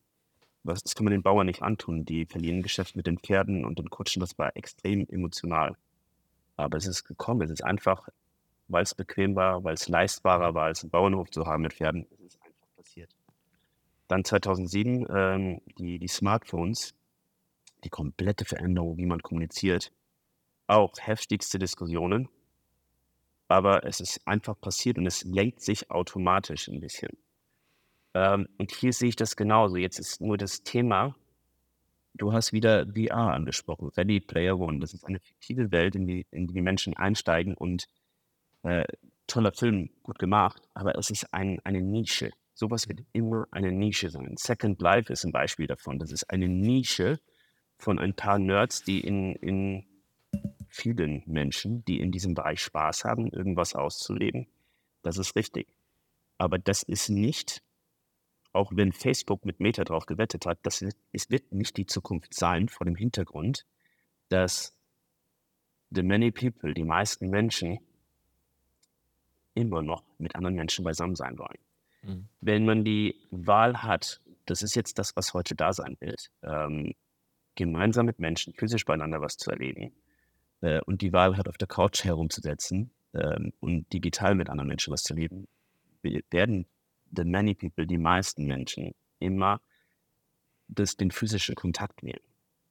was, 0.67 0.83
das 0.83 0.95
kann 0.95 1.05
man 1.05 1.11
den 1.11 1.23
Bauern 1.23 1.47
nicht 1.47 1.63
antun. 1.63 2.05
Die 2.05 2.25
verlieren 2.25 2.61
Geschäft 2.61 2.95
mit 2.95 3.07
den 3.07 3.17
Pferden 3.17 3.65
und 3.65 3.79
den 3.79 3.89
Kutschen. 3.89 4.19
Das 4.19 4.37
war 4.37 4.55
extrem 4.55 5.07
emotional. 5.09 5.75
Aber 6.57 6.77
es 6.77 6.85
ist 6.85 7.05
gekommen. 7.05 7.41
Es 7.41 7.51
ist 7.51 7.63
einfach, 7.63 8.09
weil 8.67 8.83
es 8.83 8.93
bequem 8.93 9.35
war, 9.35 9.63
weil 9.63 9.75
es 9.75 9.87
leistbarer 9.87 10.53
war, 10.53 10.65
als 10.65 10.83
einen 10.83 10.91
Bauernhof 10.91 11.31
zu 11.31 11.45
haben 11.45 11.63
mit 11.63 11.73
Pferden. 11.73 12.05
Es 12.11 12.19
ist 12.19 12.41
einfach 12.41 12.67
passiert. 12.75 13.15
Dann 14.07 14.23
2007 14.23 15.07
ähm, 15.09 15.61
die, 15.77 15.99
die 15.99 16.07
Smartphones, 16.07 16.93
die 17.83 17.89
komplette 17.89 18.45
Veränderung, 18.45 18.97
wie 18.97 19.05
man 19.05 19.21
kommuniziert. 19.21 19.91
Auch 20.67 20.93
heftigste 20.99 21.59
Diskussionen. 21.59 22.29
Aber 23.47 23.85
es 23.85 23.99
ist 23.99 24.19
einfach 24.27 24.59
passiert 24.59 24.97
und 24.97 25.05
es 25.05 25.23
lenkt 25.23 25.61
sich 25.61 25.89
automatisch 25.89 26.67
ein 26.67 26.79
bisschen. 26.79 27.17
Ähm, 28.13 28.47
und 28.57 28.71
hier 28.71 28.93
sehe 28.93 29.09
ich 29.09 29.15
das 29.15 29.35
genauso. 29.35 29.77
Jetzt 29.77 29.99
ist 29.99 30.21
nur 30.21 30.37
das 30.37 30.63
Thema, 30.63 31.15
du 32.13 32.33
hast 32.33 32.51
wieder 32.51 32.85
VR 32.87 33.33
angesprochen, 33.33 33.89
Ready 33.95 34.19
Player 34.19 34.59
One. 34.59 34.79
Das 34.79 34.93
ist 34.93 35.05
eine 35.05 35.19
fiktive 35.19 35.71
Welt, 35.71 35.95
in 35.95 36.07
die, 36.07 36.25
in 36.31 36.47
die, 36.47 36.53
die 36.55 36.61
Menschen 36.61 36.95
einsteigen 36.97 37.53
und 37.53 37.87
äh, 38.63 38.85
toller 39.27 39.51
Film, 39.51 39.89
gut 40.03 40.19
gemacht, 40.19 40.61
aber 40.73 40.97
es 40.97 41.09
ist 41.09 41.33
ein, 41.33 41.59
eine 41.63 41.81
Nische. 41.81 42.31
Sowas 42.53 42.87
wird 42.87 43.01
immer 43.13 43.45
eine 43.51 43.71
Nische 43.71 44.09
sein. 44.09 44.33
Second 44.37 44.81
Life 44.81 45.13
ist 45.13 45.25
ein 45.25 45.31
Beispiel 45.31 45.67
davon. 45.67 45.99
Das 45.99 46.11
ist 46.11 46.29
eine 46.31 46.47
Nische 46.47 47.19
von 47.77 47.99
ein 47.99 48.15
paar 48.15 48.39
Nerds, 48.39 48.83
die 48.83 49.01
in, 49.01 49.35
in 49.35 49.85
vielen 50.69 51.23
Menschen, 51.25 51.83
die 51.85 51.99
in 51.99 52.11
diesem 52.11 52.33
Bereich 52.33 52.61
Spaß 52.61 53.05
haben, 53.05 53.31
irgendwas 53.31 53.75
auszuleben. 53.75 54.47
Das 55.03 55.17
ist 55.17 55.35
richtig. 55.35 55.67
Aber 56.37 56.59
das 56.59 56.83
ist 56.83 57.09
nicht 57.09 57.61
auch 58.57 58.71
wenn 58.73 58.91
Facebook 58.91 59.45
mit 59.45 59.59
Meta 59.59 59.83
drauf 59.83 60.07
gewettet 60.07 60.45
hat, 60.45 60.57
dass 60.63 60.83
es 61.11 61.29
wird 61.29 61.51
nicht 61.53 61.77
die 61.77 61.85
Zukunft 61.85 62.33
sein, 62.33 62.69
vor 62.69 62.85
dem 62.85 62.95
Hintergrund, 62.95 63.65
dass 64.29 64.75
the 65.91 66.01
many 66.01 66.31
people, 66.31 66.73
die 66.73 66.83
meisten 66.83 67.29
Menschen, 67.29 67.79
immer 69.53 69.81
noch 69.81 70.03
mit 70.17 70.35
anderen 70.35 70.55
Menschen 70.55 70.83
beisammen 70.83 71.15
sein 71.15 71.37
wollen. 71.37 71.59
Mhm. 72.01 72.27
Wenn 72.41 72.65
man 72.65 72.83
die 72.83 73.15
Wahl 73.29 73.83
hat, 73.83 74.21
das 74.45 74.63
ist 74.63 74.75
jetzt 74.75 74.97
das, 74.97 75.15
was 75.15 75.33
heute 75.33 75.55
da 75.55 75.71
sein 75.73 75.97
wird, 75.99 76.31
ähm, 76.41 76.93
gemeinsam 77.55 78.05
mit 78.07 78.19
Menschen 78.19 78.53
physisch 78.53 78.85
beieinander 78.85 79.21
was 79.21 79.37
zu 79.37 79.51
erleben 79.51 79.93
äh, 80.61 80.81
und 80.81 81.01
die 81.01 81.13
Wahl 81.13 81.37
hat, 81.37 81.47
auf 81.47 81.57
der 81.57 81.67
Couch 81.67 82.03
herumzusetzen 82.03 82.91
ähm, 83.13 83.53
und 83.59 83.91
digital 83.93 84.35
mit 84.35 84.49
anderen 84.49 84.67
Menschen 84.67 84.93
was 84.93 85.03
zu 85.03 85.13
erleben, 85.13 85.47
werden 86.01 86.65
the 87.15 87.23
many 87.23 87.53
people, 87.53 87.87
die 87.87 87.97
meisten 87.97 88.45
Menschen, 88.45 88.93
immer 89.19 89.61
das, 90.67 90.97
den 90.97 91.11
physischen 91.11 91.55
Kontakt 91.55 92.03
wählen. 92.03 92.21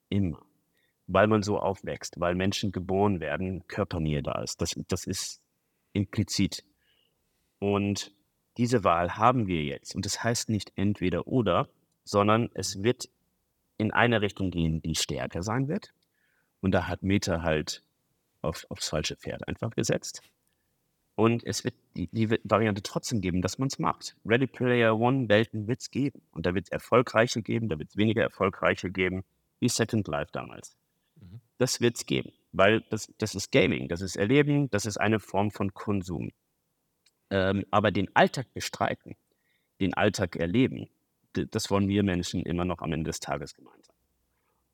Immer. 0.09 0.43
Weil 1.07 1.26
man 1.28 1.43
so 1.43 1.59
aufwächst, 1.59 2.19
weil 2.21 2.35
Menschen 2.35 2.73
geboren 2.73 3.21
werden, 3.21 3.66
Körpernähe 3.69 4.23
da 4.23 4.43
ist. 4.43 4.61
Das, 4.61 4.75
das 4.88 5.07
ist 5.07 5.40
implizit. 5.93 6.64
Und 7.59 8.12
diese 8.57 8.85
Wahl 8.85 9.16
haben 9.16 9.47
wir 9.47 9.62
jetzt. 9.62 9.95
Und 9.95 10.05
das 10.05 10.23
heißt 10.23 10.49
nicht 10.49 10.73
entweder 10.76 11.26
oder, 11.26 11.69
sondern 12.05 12.50
es 12.55 12.83
wird 12.83 13.09
in 13.78 13.93
eine 13.93 14.21
Richtung 14.21 14.50
gehen, 14.50 14.81
die 14.83 14.95
stärker 14.95 15.43
sein 15.43 15.69
wird. 15.69 15.93
Und 16.66 16.73
da 16.73 16.88
hat 16.88 17.04
Meta 17.04 17.42
halt 17.42 17.85
auf, 18.42 18.66
aufs 18.70 18.88
falsche 18.88 19.14
Pferd 19.14 19.46
einfach 19.46 19.70
gesetzt. 19.70 20.20
Und 21.14 21.46
es 21.46 21.62
wird 21.62 21.76
die, 21.94 22.08
die 22.08 22.28
Variante 22.42 22.82
trotzdem 22.82 23.20
geben, 23.20 23.40
dass 23.40 23.58
man 23.58 23.68
es 23.68 23.78
macht. 23.78 24.16
Ready 24.25 24.49
Player 24.49 24.99
One 24.99 25.28
Welten 25.28 25.68
wird 25.68 25.80
es 25.80 25.92
geben. 25.92 26.23
Und 26.32 26.44
da 26.44 26.56
wird 26.56 26.64
es 26.64 26.73
erfolgreiche 26.73 27.40
geben, 27.40 27.68
da 27.68 27.78
wird 27.78 27.90
es 27.90 27.96
weniger 27.96 28.25
erfolgreiche 28.25 28.90
geben, 28.90 29.23
wie 29.61 29.68
Second 29.68 30.08
Life 30.08 30.30
damals. 30.32 30.76
Mhm. 31.14 31.40
Das 31.58 31.80
wird 31.80 31.99
es 31.99 32.04
geben, 32.04 32.32
weil 32.50 32.80
das, 32.90 33.12
das 33.18 33.37
ist 33.37 33.52
Gaming, 33.52 33.87
das 33.87 34.00
ist 34.00 34.16
Erleben, 34.16 34.68
das 34.70 34.87
ist 34.87 34.96
eine 34.96 35.20
Form 35.20 35.52
von 35.52 35.73
Konsum. 35.73 36.32
Ähm, 37.30 37.64
aber 37.70 37.92
den 37.92 38.11
Alltag 38.16 38.52
bestreiten, 38.54 39.14
den 39.78 39.94
Alltag 39.94 40.35
erleben, 40.35 40.88
das 41.32 41.70
wollen 41.70 41.87
wir 41.87 42.02
Menschen 42.02 42.42
immer 42.42 42.64
noch 42.64 42.80
am 42.80 42.92
Ende 42.92 43.11
des 43.11 43.20
Tages 43.20 43.54
gemeinsam. 43.54 43.94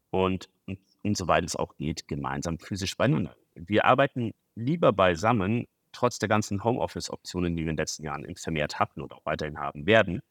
Und, 0.09 0.49
und, 0.65 0.79
und 1.03 1.17
soweit 1.17 1.45
es 1.45 1.57
auch 1.57 1.77
geht, 1.77 2.09
gemeinsam 2.09 2.59
physisch 2.59 2.97
beieinander. 2.97 3.37
Wir 3.55 3.85
arbeiten 3.85 4.33
lieber 4.55 4.93
beisammen, 4.93 5.67
trotz 5.93 6.19
der 6.19 6.29
ganzen 6.29 6.65
Homeoffice-Optionen, 6.65 7.57
die 7.57 7.65
wir 7.65 7.71
in 7.71 7.77
den 7.77 7.83
letzten 7.83 8.05
Jahren 8.05 8.35
vermehrt 8.37 8.79
hatten 8.79 9.03
und 9.03 9.13
auch 9.13 9.25
weiterhin 9.25 9.59
haben 9.59 9.87
werden, 9.87 10.23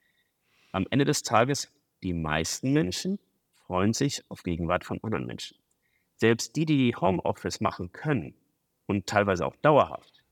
am 0.72 0.88
Ende 0.90 1.06
des 1.06 1.24
Tages, 1.24 1.72
die 2.02 2.14
meisten 2.14 2.72
Menschen 2.74 3.20
freuen 3.54 3.94
sich 3.94 4.24
auf 4.30 4.44
Gegenwart 4.44 4.86
von 4.86 5.00
anderen 5.04 5.26
Menschen. 5.26 5.58
Selbst 6.16 6.56
die, 6.56 6.66
die 6.66 6.96
Homeoffice 6.96 7.62
machen 7.62 7.92
können 7.92 8.34
und 8.86 9.08
teilweise 9.08 9.46
auch 9.46 9.56
dauerhaft, 9.58 10.24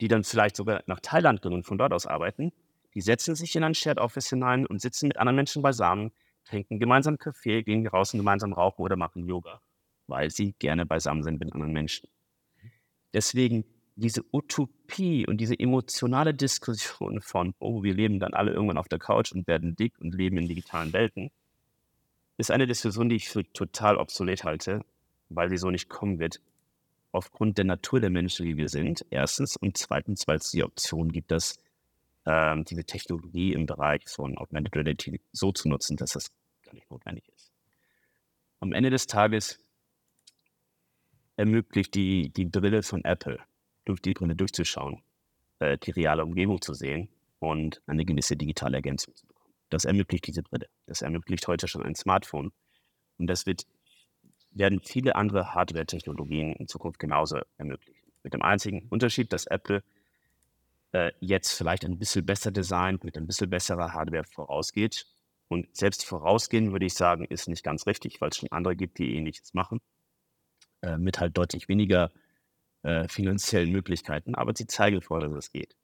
die 0.00 0.08
dann 0.08 0.24
vielleicht 0.24 0.56
sogar 0.56 0.82
nach 0.86 1.00
Thailand 1.00 1.42
gehen 1.42 1.52
und 1.52 1.64
von 1.64 1.78
dort 1.78 1.92
aus 1.92 2.06
arbeiten, 2.06 2.52
die 2.94 3.00
setzen 3.00 3.34
sich 3.34 3.54
in 3.56 3.64
ein 3.64 3.74
Shared 3.74 3.98
Office 3.98 4.28
hinein 4.28 4.66
und 4.66 4.80
sitzen 4.80 5.08
mit 5.08 5.16
anderen 5.16 5.36
Menschen 5.36 5.62
beisammen, 5.62 6.12
trinken 6.44 6.78
gemeinsam 6.78 7.18
Kaffee, 7.18 7.62
gehen 7.62 7.84
draußen 7.84 8.18
gemeinsam 8.18 8.52
rauchen 8.52 8.82
oder 8.82 8.96
machen 8.96 9.26
Yoga, 9.26 9.60
weil 10.12 10.30
sie 10.30 10.54
gerne 10.58 10.84
beisammen 10.84 11.22
sind 11.22 11.40
mit 11.40 11.54
anderen 11.54 11.72
Menschen. 11.72 12.06
Deswegen 13.14 13.64
diese 13.96 14.22
Utopie 14.30 15.26
und 15.26 15.38
diese 15.38 15.58
emotionale 15.58 16.34
Diskussion 16.34 17.22
von, 17.22 17.54
oh, 17.58 17.82
wir 17.82 17.94
leben 17.94 18.20
dann 18.20 18.34
alle 18.34 18.52
irgendwann 18.52 18.76
auf 18.76 18.88
der 18.88 18.98
Couch 18.98 19.32
und 19.32 19.46
werden 19.46 19.74
dick 19.74 19.98
und 19.98 20.14
leben 20.14 20.36
in 20.36 20.48
digitalen 20.48 20.92
Welten, 20.92 21.30
ist 22.36 22.50
eine 22.50 22.66
Diskussion, 22.66 23.08
die 23.08 23.16
ich 23.16 23.30
für 23.30 23.50
total 23.52 23.96
obsolet 23.96 24.44
halte, 24.44 24.84
weil 25.30 25.48
sie 25.48 25.56
so 25.56 25.70
nicht 25.70 25.88
kommen 25.88 26.18
wird. 26.18 26.40
Aufgrund 27.10 27.56
der 27.56 27.64
Natur 27.64 28.00
der 28.00 28.10
Menschen, 28.10 28.46
wie 28.46 28.58
wir 28.58 28.68
sind, 28.68 29.06
erstens. 29.08 29.56
Und 29.56 29.78
zweitens, 29.78 30.28
weil 30.28 30.36
es 30.36 30.50
die 30.50 30.62
Option 30.62 31.10
gibt, 31.10 31.30
dass 31.30 31.58
ähm, 32.26 32.64
diese 32.64 32.84
Technologie 32.84 33.54
im 33.54 33.64
Bereich 33.64 34.02
von 34.06 34.36
Augmented 34.36 34.76
Reality 34.76 35.20
so 35.32 35.52
zu 35.52 35.68
nutzen, 35.70 35.96
dass 35.96 36.12
das 36.12 36.30
gar 36.62 36.74
nicht 36.74 36.90
notwendig 36.90 37.28
ist. 37.34 37.50
Am 38.60 38.72
Ende 38.72 38.90
des 38.90 39.06
Tages 39.06 39.61
ermöglicht 41.42 41.94
die, 41.96 42.30
die 42.30 42.44
Brille 42.44 42.84
von 42.84 43.04
Apple 43.04 43.40
durch 43.84 44.00
die 44.00 44.14
Brille 44.14 44.36
durchzuschauen, 44.36 45.02
äh, 45.58 45.76
die 45.76 45.90
reale 45.90 46.24
Umgebung 46.24 46.62
zu 46.62 46.72
sehen 46.72 47.08
und 47.40 47.82
eine 47.86 48.04
gewisse 48.04 48.36
digitale 48.36 48.76
Ergänzung 48.76 49.14
zu 49.16 49.26
bekommen. 49.26 49.52
Das 49.68 49.84
ermöglicht 49.84 50.26
diese 50.28 50.44
Brille. 50.44 50.68
Das 50.86 51.02
ermöglicht 51.02 51.48
heute 51.48 51.66
schon 51.66 51.82
ein 51.82 51.96
Smartphone. 51.96 52.52
Und 53.18 53.26
das 53.26 53.44
wird, 53.44 53.66
werden 54.52 54.80
viele 54.84 55.16
andere 55.16 55.52
Hardware-Technologien 55.52 56.52
in 56.52 56.68
Zukunft 56.68 57.00
genauso 57.00 57.40
ermöglichen. 57.58 58.06
Mit 58.22 58.34
dem 58.34 58.42
einzigen 58.42 58.86
Unterschied, 58.88 59.32
dass 59.32 59.46
Apple 59.46 59.82
äh, 60.92 61.10
jetzt 61.18 61.52
vielleicht 61.54 61.84
ein 61.84 61.98
bisschen 61.98 62.24
besser 62.24 62.52
designt, 62.52 63.02
mit 63.02 63.16
ein 63.16 63.26
bisschen 63.26 63.50
besserer 63.50 63.92
Hardware 63.94 64.24
vorausgeht. 64.24 65.06
Und 65.48 65.74
selbst 65.76 66.04
vorausgehen, 66.04 66.70
würde 66.70 66.86
ich 66.86 66.94
sagen, 66.94 67.24
ist 67.24 67.48
nicht 67.48 67.64
ganz 67.64 67.88
richtig, 67.88 68.20
weil 68.20 68.28
es 68.28 68.36
schon 68.36 68.52
andere 68.52 68.76
gibt, 68.76 68.98
die 68.98 69.16
ähnliches 69.16 69.54
machen. 69.54 69.80
Äh, 70.82 70.98
mit 70.98 71.20
halt 71.20 71.36
deutlich 71.38 71.68
weniger 71.68 72.10
äh, 72.82 73.06
finanziellen 73.06 73.70
Möglichkeiten, 73.70 74.34
aber 74.34 74.52
sie 74.54 74.66
zeigen 74.66 75.00
vor, 75.00 75.20
dass 75.20 75.32
es 75.32 75.52
geht. 75.52 75.76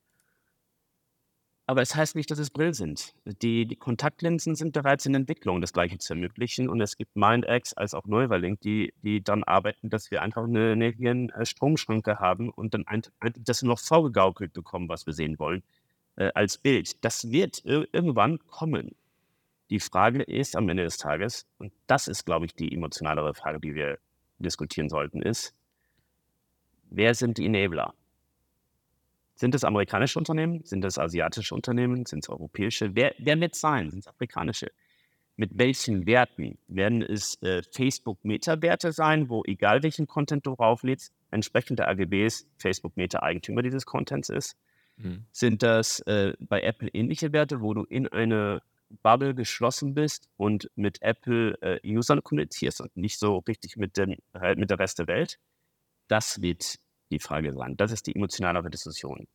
Aber 1.66 1.82
es 1.82 1.94
heißt 1.94 2.16
nicht, 2.16 2.30
dass 2.30 2.38
es 2.38 2.50
Brill 2.50 2.74
sind. 2.74 3.14
Die, 3.42 3.66
die 3.66 3.76
Kontaktlinsen 3.76 4.56
sind 4.56 4.72
bereits 4.72 5.06
in 5.06 5.14
Entwicklung, 5.14 5.60
das 5.60 5.72
Gleiche 5.72 5.98
zu 5.98 6.14
ermöglichen. 6.14 6.68
Und 6.68 6.80
es 6.80 6.96
gibt 6.96 7.14
MindX 7.14 7.74
als 7.74 7.92
auch 7.94 8.06
Neuralink, 8.06 8.60
die, 8.62 8.94
die 9.02 9.22
dann 9.22 9.44
arbeiten, 9.44 9.90
dass 9.90 10.10
wir 10.10 10.22
einfach 10.22 10.44
eine, 10.44 10.72
eine 10.72 10.86
äh, 10.86 12.16
haben 12.16 12.48
und 12.48 12.74
dann 12.74 12.86
ein, 12.86 13.02
ein, 13.20 13.34
das 13.38 13.62
noch 13.62 13.78
vorgegaukelt 13.78 14.54
bekommen, 14.54 14.88
was 14.88 15.06
wir 15.06 15.12
sehen 15.12 15.38
wollen, 15.38 15.62
äh, 16.16 16.32
als 16.34 16.58
Bild. 16.58 17.04
Das 17.04 17.30
wird 17.30 17.62
irgendwann 17.64 18.38
kommen. 18.48 18.96
Die 19.70 19.80
Frage 19.80 20.22
ist 20.22 20.56
am 20.56 20.68
Ende 20.70 20.84
des 20.84 20.96
Tages, 20.96 21.46
und 21.58 21.72
das 21.86 22.08
ist, 22.08 22.24
glaube 22.24 22.46
ich, 22.46 22.54
die 22.54 22.72
emotionalere 22.72 23.34
Frage, 23.34 23.60
die 23.60 23.74
wir 23.74 23.98
diskutieren 24.38 24.88
sollten, 24.88 25.22
ist, 25.22 25.54
wer 26.90 27.14
sind 27.14 27.38
die 27.38 27.46
Enabler? 27.46 27.94
Sind 29.34 29.54
es 29.54 29.62
amerikanische 29.62 30.18
Unternehmen? 30.18 30.64
Sind 30.64 30.84
es 30.84 30.98
asiatische 30.98 31.54
Unternehmen? 31.54 32.06
Sind 32.06 32.24
es 32.24 32.28
europäische? 32.28 32.96
Wer, 32.96 33.14
wer 33.18 33.40
wird 33.40 33.54
es 33.54 33.60
sein? 33.60 33.90
Sind 33.90 34.00
es 34.00 34.08
afrikanische? 34.08 34.72
Mit 35.36 35.56
welchen 35.56 36.06
Werten? 36.06 36.58
Werden 36.66 37.02
es 37.02 37.40
äh, 37.42 37.62
Facebook-Meta-Werte 37.70 38.90
sein, 38.90 39.28
wo 39.28 39.44
egal 39.44 39.84
welchen 39.84 40.08
Content 40.08 40.44
du 40.44 40.56
drauflädst, 40.56 41.12
entsprechend 41.30 41.78
der 41.78 41.88
AGBs 41.88 42.48
Facebook-Meta-Eigentümer 42.58 43.62
dieses 43.62 43.86
Contents 43.86 44.28
ist? 44.28 44.56
Mhm. 44.96 45.24
Sind 45.30 45.62
das 45.62 46.00
äh, 46.00 46.32
bei 46.40 46.60
Apple 46.62 46.88
ähnliche 46.92 47.32
Werte, 47.32 47.60
wo 47.60 47.74
du 47.74 47.84
in 47.84 48.08
eine 48.08 48.60
Bubble 49.02 49.34
geschlossen 49.34 49.94
bist 49.94 50.28
und 50.36 50.70
mit 50.74 51.02
Apple 51.02 51.60
äh, 51.60 52.20
kommunizierst 52.22 52.80
und 52.80 52.96
nicht 52.96 53.18
so 53.18 53.38
richtig 53.38 53.76
mit, 53.76 53.96
dem, 53.96 54.16
halt 54.34 54.58
mit 54.58 54.70
der 54.70 54.78
Rest 54.78 54.98
der 54.98 55.06
Welt? 55.06 55.38
Das 56.08 56.40
wird 56.40 56.78
die 57.10 57.18
Frage 57.18 57.52
sein. 57.52 57.76
Das 57.76 57.92
ist 57.92 58.06
die 58.06 58.14
emotionale 58.14 58.68
Diskussion. 58.70 59.26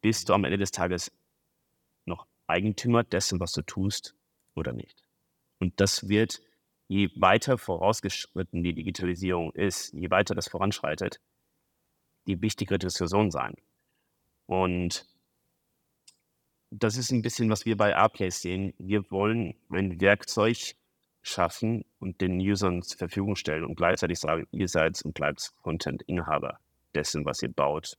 Bist 0.00 0.28
du 0.28 0.34
am 0.34 0.44
Ende 0.44 0.58
des 0.58 0.70
Tages 0.70 1.12
noch 2.04 2.26
Eigentümer 2.46 3.04
dessen, 3.04 3.40
was 3.40 3.52
du 3.52 3.62
tust 3.62 4.14
oder 4.54 4.72
nicht? 4.72 5.02
Und 5.58 5.80
das 5.80 6.08
wird, 6.08 6.40
je 6.88 7.10
weiter 7.16 7.58
vorausgeschritten 7.58 8.62
die 8.62 8.74
Digitalisierung 8.74 9.52
ist, 9.52 9.92
je 9.92 10.10
weiter 10.10 10.34
das 10.34 10.48
voranschreitet, 10.48 11.20
die 12.26 12.40
wichtigere 12.42 12.78
Diskussion 12.78 13.30
sein. 13.30 13.54
Und 14.46 15.06
das 16.72 16.96
ist 16.96 17.12
ein 17.12 17.22
bisschen, 17.22 17.50
was 17.50 17.66
wir 17.66 17.76
bei 17.76 17.90
Airplay 17.90 18.30
sehen. 18.30 18.72
Wir 18.78 19.10
wollen 19.10 19.54
ein 19.70 20.00
Werkzeug 20.00 20.74
schaffen 21.20 21.84
und 22.00 22.20
den 22.20 22.40
Usern 22.40 22.82
zur 22.82 22.98
Verfügung 22.98 23.36
stellen 23.36 23.64
und 23.64 23.76
gleichzeitig 23.76 24.18
sagen, 24.18 24.46
ihr 24.50 24.68
seid 24.68 25.00
und 25.04 25.14
bleibt 25.14 25.52
Content-Inhaber 25.62 26.58
dessen, 26.94 27.24
was 27.24 27.42
ihr 27.42 27.52
baut, 27.52 27.98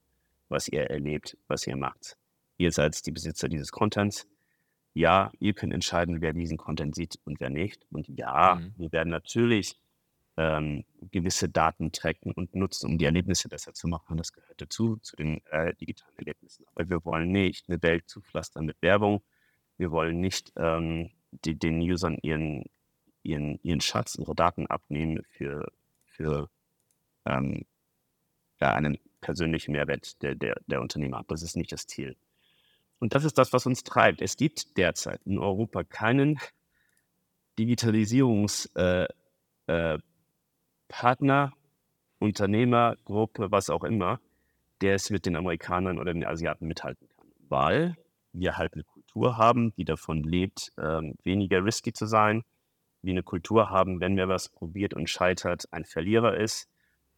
was 0.50 0.68
ihr 0.68 0.90
erlebt, 0.90 1.38
was 1.48 1.68
ihr 1.68 1.78
macht. 1.78 2.18
Ihr 2.58 2.72
seid 2.72 3.06
die 3.06 3.12
Besitzer 3.12 3.48
dieses 3.48 3.72
Contents. 3.72 4.28
Ja, 4.96 5.32
ihr 5.40 5.54
könnt 5.54 5.74
entscheiden, 5.74 6.22
wer 6.22 6.34
diesen 6.34 6.58
Content 6.58 6.96
sieht 6.96 7.20
und 7.26 7.40
wer 7.40 7.50
nicht. 7.50 7.86
Und 7.92 8.08
ja, 8.10 8.56
mhm. 8.56 8.74
wir 8.78 8.92
werden 8.92 9.10
natürlich 9.10 9.80
ähm, 10.38 10.84
gewisse 11.12 11.50
Daten 11.50 11.92
tracken 11.92 12.32
und 12.32 12.56
nutzen, 12.56 12.92
um 12.92 12.98
die 12.98 13.06
Erlebnisse 13.06 13.50
besser 13.50 13.74
zu 13.74 13.88
machen. 13.88 14.18
Das 14.18 14.34
gehört 14.34 14.60
dazu, 14.60 14.98
zu 14.98 15.16
den 15.16 15.46
äh, 15.48 15.74
digitalen 15.76 16.18
Erlebnissen. 16.18 16.66
Aber 16.74 16.90
wir 16.90 17.06
wollen 17.06 17.32
nicht 17.32 17.70
eine 17.70 17.82
Welt 17.84 18.10
zupflastern 18.10 18.66
mit 18.66 18.82
Werbung. 18.82 19.22
Wir 19.78 19.92
wollen 19.92 20.20
nicht 20.20 20.52
ähm, 20.56 21.12
die, 21.32 21.58
den 21.58 21.80
Usern 21.82 22.18
ihren, 22.22 22.66
ihren, 23.22 23.60
ihren 23.64 23.82
Schatz, 23.82 24.16
ihre 24.16 24.36
Daten 24.36 24.68
abnehmen 24.68 25.24
für, 25.30 25.72
für 26.06 26.50
ähm, 27.26 27.66
ja, 28.60 28.74
einen 28.74 28.98
persönlichen 29.22 29.72
Mehrwert 29.72 30.22
der, 30.22 30.36
der, 30.36 30.60
der 30.68 30.82
Unternehmer. 30.82 31.24
Das 31.28 31.44
ist 31.44 31.56
nicht 31.56 31.72
das 31.72 31.88
Ziel. 31.88 32.16
Und 33.00 33.14
das 33.14 33.24
ist 33.24 33.38
das, 33.38 33.54
was 33.54 33.66
uns 33.66 33.84
treibt. 33.84 34.22
Es 34.22 34.38
gibt 34.38 34.78
derzeit 34.78 35.22
in 35.26 35.38
Europa 35.38 35.84
keinen 35.84 36.40
Digitalisierungspartner, 37.60 39.08
äh, 39.68 39.94
äh, 39.94 40.00
Unternehmer, 42.20 42.96
Gruppe, 43.04 43.52
was 43.52 43.70
auch 43.70 43.84
immer, 43.84 44.20
der 44.82 44.96
es 44.96 45.10
mit 45.10 45.26
den 45.26 45.36
Amerikanern 45.36 46.00
oder 46.00 46.14
den 46.14 46.26
Asiaten 46.26 46.68
mithalten 46.68 47.08
kann. 47.10 47.28
Weil 47.50 47.96
wir 48.32 48.58
halt 48.58 48.74
eine 48.74 48.84
Kultur 48.84 49.38
haben, 49.38 49.74
die 49.76 49.86
davon 49.86 50.24
lebt, 50.24 50.72
ähm, 50.78 51.16
weniger 51.24 51.64
risky 51.64 51.94
zu 51.94 52.06
sein. 52.06 52.44
Wir 53.02 53.12
eine 53.12 53.24
Kultur 53.24 53.70
haben, 53.70 54.00
wenn 54.00 54.16
wir 54.16 54.28
was 54.28 54.50
probiert 54.50 54.94
und 54.94 55.10
scheitert, 55.10 55.66
ein 55.72 55.86
Verlierer 55.86 56.38
ist, 56.38 56.70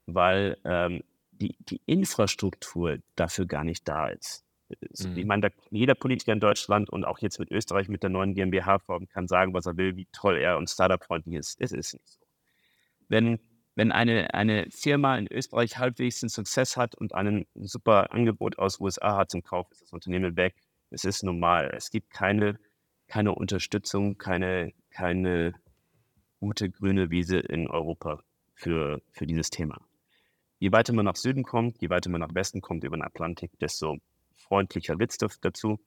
weil 0.07 0.57
ähm, 0.65 1.03
die, 1.31 1.55
die 1.59 1.81
Infrastruktur 1.85 2.97
dafür 3.15 3.45
gar 3.45 3.63
nicht 3.63 3.87
da 3.87 4.07
ist. 4.07 4.43
Mhm. 4.69 5.17
Ich 5.17 5.25
meine, 5.25 5.49
da, 5.49 5.49
jeder 5.69 5.95
Politiker 5.95 6.33
in 6.33 6.39
Deutschland 6.39 6.89
und 6.89 7.05
auch 7.05 7.19
jetzt 7.19 7.39
mit 7.39 7.51
Österreich 7.51 7.87
mit 7.87 8.03
der 8.03 8.09
neuen 8.09 8.33
GmbH-Form 8.33 9.07
kann 9.07 9.27
sagen, 9.27 9.53
was 9.53 9.65
er 9.65 9.77
will, 9.77 9.95
wie 9.95 10.07
toll 10.11 10.37
er 10.37 10.57
und 10.57 10.69
Startup-freundlich 10.69 11.35
ist. 11.35 11.61
Es 11.61 11.71
ist 11.71 11.93
nicht 11.93 12.07
so. 12.07 12.19
Wenn, 13.07 13.39
wenn 13.75 13.91
eine, 13.91 14.33
eine 14.33 14.67
Firma 14.71 15.17
in 15.17 15.31
Österreich 15.31 15.77
halbwegs 15.77 16.23
einen 16.23 16.29
Success 16.29 16.77
hat 16.77 16.95
und 16.95 17.13
ein 17.13 17.45
super 17.55 18.13
Angebot 18.13 18.57
aus 18.57 18.79
USA 18.79 19.17
hat 19.17 19.31
zum 19.31 19.43
Kauf, 19.43 19.69
ist 19.71 19.81
das 19.81 19.93
Unternehmen 19.93 20.37
weg. 20.37 20.55
Es 20.89 21.03
ist 21.03 21.23
normal. 21.23 21.71
Es 21.75 21.91
gibt 21.91 22.09
keine, 22.09 22.57
keine 23.07 23.35
Unterstützung, 23.35 24.17
keine, 24.17 24.71
keine 24.89 25.53
gute 26.39 26.69
grüne 26.69 27.09
Wiese 27.09 27.37
in 27.37 27.67
Europa 27.67 28.23
für, 28.53 29.01
für 29.11 29.27
dieses 29.27 29.49
Thema. 29.49 29.81
Je 30.57 30.71
weiter 30.71 30.93
man 30.93 31.05
nach 31.05 31.17
Süden 31.17 31.43
kommt, 31.43 31.81
je 31.81 31.89
weiter 31.89 32.09
man 32.09 32.21
nach 32.21 32.33
Westen 32.33 32.61
kommt 32.61 32.83
über 32.85 32.95
den 32.95 33.03
Atlantik, 33.03 33.51
desto 33.59 33.97
freundlicher 34.35 34.99
Witz 34.99 35.17
dazu. 35.17 35.79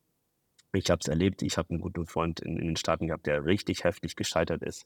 Ich 0.73 0.91
habe 0.91 1.01
es 1.01 1.09
erlebt, 1.09 1.43
ich 1.43 1.57
habe 1.57 1.71
einen 1.71 1.81
guten 1.81 2.07
Freund 2.07 2.41
in, 2.41 2.59
in, 2.59 2.67
den 2.67 2.77
Staaten 2.77 3.07
gehabt, 3.07 3.27
der 3.27 3.47
richtig 3.47 3.85
heftig 3.85 4.15
gescheitert 4.15 4.63
ist. 4.63 4.85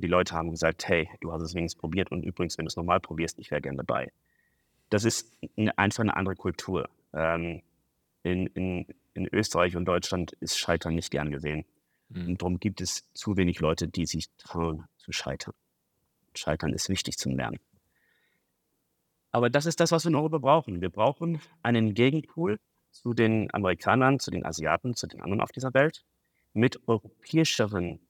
Die 0.00 0.06
Leute 0.06 0.34
haben 0.34 0.50
gesagt, 0.50 0.86
hey, 0.88 1.08
du 1.20 1.32
hast 1.32 1.42
es 1.42 1.54
wenigstens 1.54 1.80
probiert 1.80 2.10
und 2.10 2.22
übrigens, 2.22 2.56
wenn 2.56 2.64
du 2.64 2.68
es 2.68 2.76
normal 2.76 3.00
probierst, 3.00 3.38
ich 3.38 3.50
wäre 3.50 3.60
gerne 3.60 3.78
dabei. 3.78 4.12
Das 4.90 5.04
ist 5.04 5.32
eine, 5.56 5.76
einfach 5.76 6.02
eine 6.02 6.16
andere 6.16 6.36
Kultur. 6.36 6.88
Ähm, 7.12 7.62
in, 8.22 8.46
in, 8.48 8.86
in, 9.14 9.28
Österreich 9.32 9.76
und 9.76 9.84
Deutschland 9.86 10.32
ist 10.40 10.58
Scheitern 10.58 10.94
nicht 10.94 11.10
gern 11.10 11.30
gesehen. 11.30 11.64
Mhm. 12.08 12.28
Und 12.28 12.42
darum 12.42 12.60
gibt 12.60 12.80
es 12.80 13.12
zu 13.12 13.36
wenig 13.36 13.60
Leute, 13.60 13.88
die 13.88 14.06
sich 14.06 14.28
trauen 14.38 14.84
zu 14.96 15.12
scheitern. 15.12 15.54
Scheitern 16.34 16.72
ist 16.72 16.88
wichtig 16.88 17.16
zum 17.16 17.36
Lernen. 17.36 17.58
Aber 19.30 19.50
das 19.50 19.66
ist 19.66 19.80
das, 19.80 19.92
was 19.92 20.04
wir 20.04 20.10
in 20.10 20.14
Europa 20.14 20.38
brauchen. 20.38 20.80
Wir 20.80 20.90
brauchen 20.90 21.40
einen 21.62 21.94
Gegenpool 21.94 22.58
zu 22.90 23.14
den 23.14 23.52
Amerikanern, 23.52 24.18
zu 24.20 24.30
den 24.30 24.44
Asiaten, 24.44 24.94
zu 24.94 25.06
den 25.06 25.20
anderen 25.20 25.40
auf 25.40 25.52
dieser 25.52 25.74
Welt 25.74 26.04
mit 26.54 26.88
europäischeren 26.88 28.00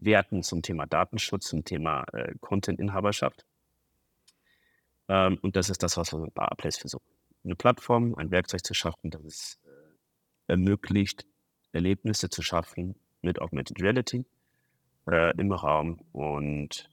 Werten 0.00 0.42
zum 0.42 0.62
Thema 0.62 0.86
Datenschutz, 0.86 1.48
zum 1.48 1.64
Thema 1.64 2.04
äh, 2.12 2.34
Content-Inhaberschaft. 2.40 3.44
Ähm, 5.08 5.38
und 5.42 5.56
das 5.56 5.70
ist 5.70 5.82
das, 5.82 5.96
was 5.96 6.12
wir 6.12 6.28
bei 6.34 6.46
Place 6.56 6.78
versuchen. 6.78 7.06
Eine 7.44 7.56
Plattform, 7.56 8.14
ein 8.16 8.30
Werkzeug 8.30 8.64
zu 8.64 8.74
schaffen, 8.74 9.10
das 9.10 9.24
es 9.24 9.58
äh, 9.64 10.52
ermöglicht, 10.52 11.26
Erlebnisse 11.72 12.30
zu 12.30 12.42
schaffen 12.42 12.94
mit 13.22 13.40
Augmented 13.40 13.80
Reality 13.82 14.24
äh, 15.10 15.36
im 15.38 15.52
Raum 15.52 16.00
und 16.12 16.90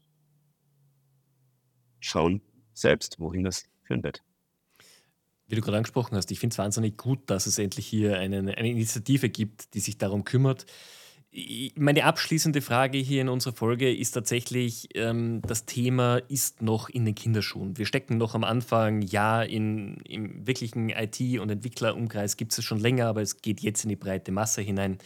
schauen 2.00 2.42
selbst, 2.74 3.20
wohin 3.20 3.44
das 3.44 3.70
führen 3.84 4.04
wird 4.04 4.24
wie 5.48 5.56
du 5.56 5.62
gerade 5.62 5.78
angesprochen 5.78 6.16
hast, 6.16 6.32
ich 6.32 6.40
finde 6.40 6.54
es 6.54 6.58
wahnsinnig 6.58 6.98
gut, 6.98 7.30
dass 7.30 7.46
es 7.46 7.60
endlich 7.60 7.86
hier 7.86 8.18
eine, 8.18 8.38
eine 8.38 8.70
Initiative 8.70 9.30
gibt, 9.30 9.74
die 9.74 9.80
sich 9.80 9.98
darum 9.98 10.24
kümmert. 10.24 10.66
Meine 11.76 12.06
abschließende 12.06 12.62
Frage 12.62 12.98
hier 12.98 13.22
in 13.22 13.30
unserer 13.30 13.54
Folge 13.54 13.94
ist 13.94 14.12
tatsächlich, 14.12 14.88
ähm, 14.96 15.42
das 15.42 15.66
Thema 15.66 16.18
ist 16.30 16.62
noch 16.62 16.88
in 16.88 17.04
den 17.04 17.14
Kinderschuhen. 17.14 17.78
Wir 17.78 17.86
stecken 17.86 18.18
noch 18.18 18.36
am 18.36 18.46
Anfang, 18.46 19.02
ja, 19.02 19.44
in, 19.44 19.98
im 20.08 20.48
wirklichen 20.48 20.90
IT- 20.90 21.40
und 21.40 21.50
Entwicklerumkreis 21.50 22.38
gibt 22.38 22.58
es 22.58 22.64
schon 22.64 22.80
länger, 22.80 23.08
aber 23.08 23.22
es 23.22 23.42
geht 23.42 23.60
jetzt 23.60 23.84
in 23.84 23.90
die 23.90 23.98
breite 23.98 24.32
Masse 24.32 24.62
hinein. 24.62 24.98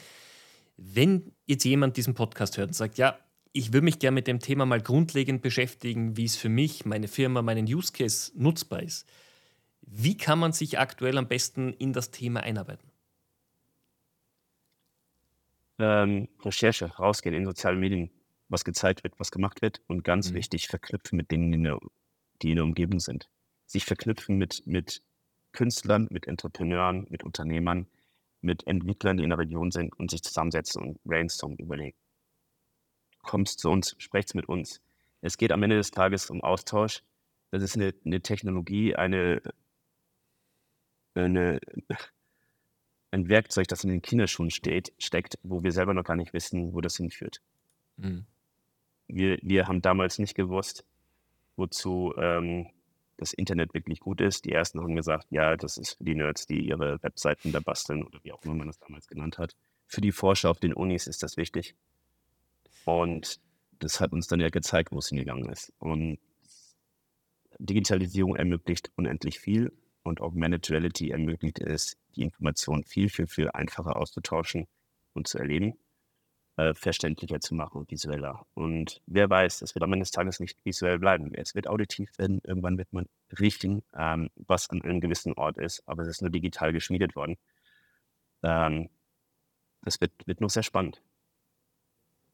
Wenn 0.77 1.31
jetzt 1.47 1.65
jemand 1.65 1.97
diesen 1.97 2.13
Podcast 2.13 2.57
hört 2.57 2.69
und 2.69 2.75
sagt, 2.75 2.99
ja, 2.99 3.17
ich 3.51 3.73
würde 3.73 3.85
mich 3.85 3.97
gerne 3.97 4.15
mit 4.15 4.27
dem 4.27 4.39
Thema 4.39 4.67
mal 4.67 4.81
grundlegend 4.81 5.41
beschäftigen, 5.41 6.15
wie 6.15 6.25
es 6.25 6.35
für 6.35 6.49
mich, 6.49 6.85
meine 6.85 7.07
Firma, 7.07 7.41
meinen 7.41 7.65
Use 7.65 7.91
Case 7.91 8.31
nutzbar 8.35 8.83
ist 8.83 9.07
wie 9.91 10.15
kann 10.15 10.39
man 10.39 10.51
sich 10.51 10.79
aktuell 10.79 11.17
am 11.17 11.27
besten 11.27 11.73
in 11.73 11.93
das 11.93 12.11
Thema 12.11 12.41
einarbeiten? 12.41 12.88
Ähm, 15.79 16.27
Recherche, 16.41 16.85
rausgehen 16.97 17.35
in 17.35 17.45
sozialen 17.45 17.79
Medien, 17.79 18.11
was 18.49 18.65
gezeigt 18.65 19.03
wird, 19.03 19.19
was 19.19 19.31
gemacht 19.31 19.61
wird 19.61 19.81
und 19.87 20.03
ganz 20.03 20.31
mhm. 20.31 20.35
wichtig, 20.35 20.67
verknüpfen 20.67 21.17
mit 21.17 21.31
denen, 21.31 21.51
die 21.51 21.57
in, 21.57 21.63
der, 21.63 21.79
die 22.41 22.49
in 22.49 22.55
der 22.55 22.65
Umgebung 22.65 22.99
sind. 22.99 23.29
Sich 23.65 23.85
verknüpfen 23.85 24.37
mit, 24.37 24.65
mit 24.65 25.01
Künstlern, 25.53 26.07
mit 26.11 26.27
Entrepreneuren, 26.27 27.07
mit 27.09 27.23
Unternehmern, 27.23 27.87
mit 28.41 28.67
Entwicklern, 28.67 29.17
die 29.17 29.23
in 29.23 29.29
der 29.29 29.39
Region 29.39 29.71
sind 29.71 29.97
und 29.97 30.11
sich 30.11 30.23
zusammensetzen 30.23 30.81
und 30.81 31.03
brainstormen, 31.03 31.57
überlegen. 31.57 31.97
Kommst 33.21 33.59
zu 33.59 33.69
uns, 33.69 33.95
sprecht 33.99 34.35
mit 34.35 34.47
uns. 34.47 34.81
Es 35.21 35.37
geht 35.37 35.51
am 35.51 35.63
Ende 35.63 35.77
des 35.77 35.91
Tages 35.91 36.29
um 36.29 36.41
Austausch. 36.41 37.03
Das 37.51 37.63
ist 37.63 37.75
eine, 37.75 37.93
eine 38.05 38.21
Technologie, 38.21 38.95
eine 38.95 39.41
eine, 41.19 41.59
ein 43.11 43.29
Werkzeug, 43.29 43.67
das 43.67 43.83
in 43.83 43.89
den 43.89 44.01
Kinderschuhen 44.01 44.51
steht, 44.51 44.93
steckt, 44.99 45.37
wo 45.43 45.63
wir 45.63 45.71
selber 45.71 45.93
noch 45.93 46.03
gar 46.03 46.15
nicht 46.15 46.33
wissen, 46.33 46.73
wo 46.73 46.81
das 46.81 46.97
hinführt. 46.97 47.41
Mhm. 47.97 48.25
Wir, 49.07 49.39
wir 49.41 49.67
haben 49.67 49.81
damals 49.81 50.19
nicht 50.19 50.35
gewusst, 50.35 50.85
wozu 51.55 52.13
ähm, 52.17 52.67
das 53.17 53.33
Internet 53.33 53.73
wirklich 53.73 53.99
gut 53.99 54.21
ist. 54.21 54.45
Die 54.45 54.51
ersten 54.51 54.79
haben 54.79 54.95
gesagt, 54.95 55.27
ja, 55.29 55.57
das 55.57 55.77
ist 55.77 55.97
für 55.97 56.03
die 56.03 56.15
Nerds, 56.15 56.45
die 56.45 56.67
ihre 56.67 57.01
Webseiten 57.03 57.51
da 57.51 57.59
basteln 57.59 58.03
oder 58.03 58.19
wie 58.23 58.31
auch 58.31 58.43
immer 58.43 58.55
man 58.55 58.67
das 58.67 58.79
damals 58.79 59.07
genannt 59.07 59.37
hat. 59.37 59.55
Für 59.87 60.01
die 60.01 60.11
Forscher 60.11 60.51
auf 60.51 60.59
den 60.59 60.73
Unis 60.73 61.07
ist 61.07 61.23
das 61.23 61.35
wichtig. 61.35 61.75
Und 62.85 63.39
das 63.79 63.99
hat 63.99 64.11
uns 64.13 64.27
dann 64.27 64.39
ja 64.39 64.49
gezeigt, 64.49 64.91
wo 64.91 64.99
es 64.99 65.09
hingegangen 65.09 65.49
ist. 65.49 65.73
Und 65.79 66.19
Digitalisierung 67.57 68.35
ermöglicht 68.35 68.91
unendlich 68.95 69.39
viel, 69.39 69.73
und 70.09 70.21
Augmented 70.21 70.69
Reality 70.69 71.11
ermöglicht 71.11 71.59
es, 71.59 71.97
die 72.15 72.23
Informationen 72.23 72.83
viel, 72.83 73.09
viel, 73.09 73.27
viel 73.27 73.49
einfacher 73.51 73.95
auszutauschen 73.95 74.67
und 75.13 75.27
zu 75.27 75.37
erleben, 75.37 75.73
äh, 76.57 76.73
verständlicher 76.73 77.39
zu 77.39 77.55
machen 77.55 77.77
und 77.77 77.91
visueller. 77.91 78.45
Und 78.53 79.01
wer 79.05 79.29
weiß, 79.29 79.61
es 79.61 79.75
wird 79.75 79.83
am 79.83 79.93
Ende 79.93 80.03
des 80.03 80.11
Tages 80.11 80.39
nicht 80.39 80.63
visuell 80.65 80.99
bleiben. 80.99 81.33
Es 81.33 81.55
wird 81.55 81.67
auditiv 81.67 82.11
werden, 82.17 82.41
irgendwann 82.43 82.77
wird 82.77 82.91
man 82.91 83.05
riechen, 83.39 83.83
ähm, 83.95 84.29
was 84.35 84.69
an 84.69 84.81
einem 84.81 84.99
gewissen 84.99 85.33
Ort 85.33 85.57
ist, 85.57 85.83
aber 85.85 86.03
es 86.03 86.09
ist 86.09 86.21
nur 86.21 86.31
digital 86.31 86.73
geschmiedet 86.73 87.15
worden. 87.15 87.37
Ähm, 88.43 88.89
das 89.83 90.01
wird, 90.01 90.11
wird 90.25 90.41
noch 90.41 90.49
sehr 90.49 90.63
spannend. 90.63 91.01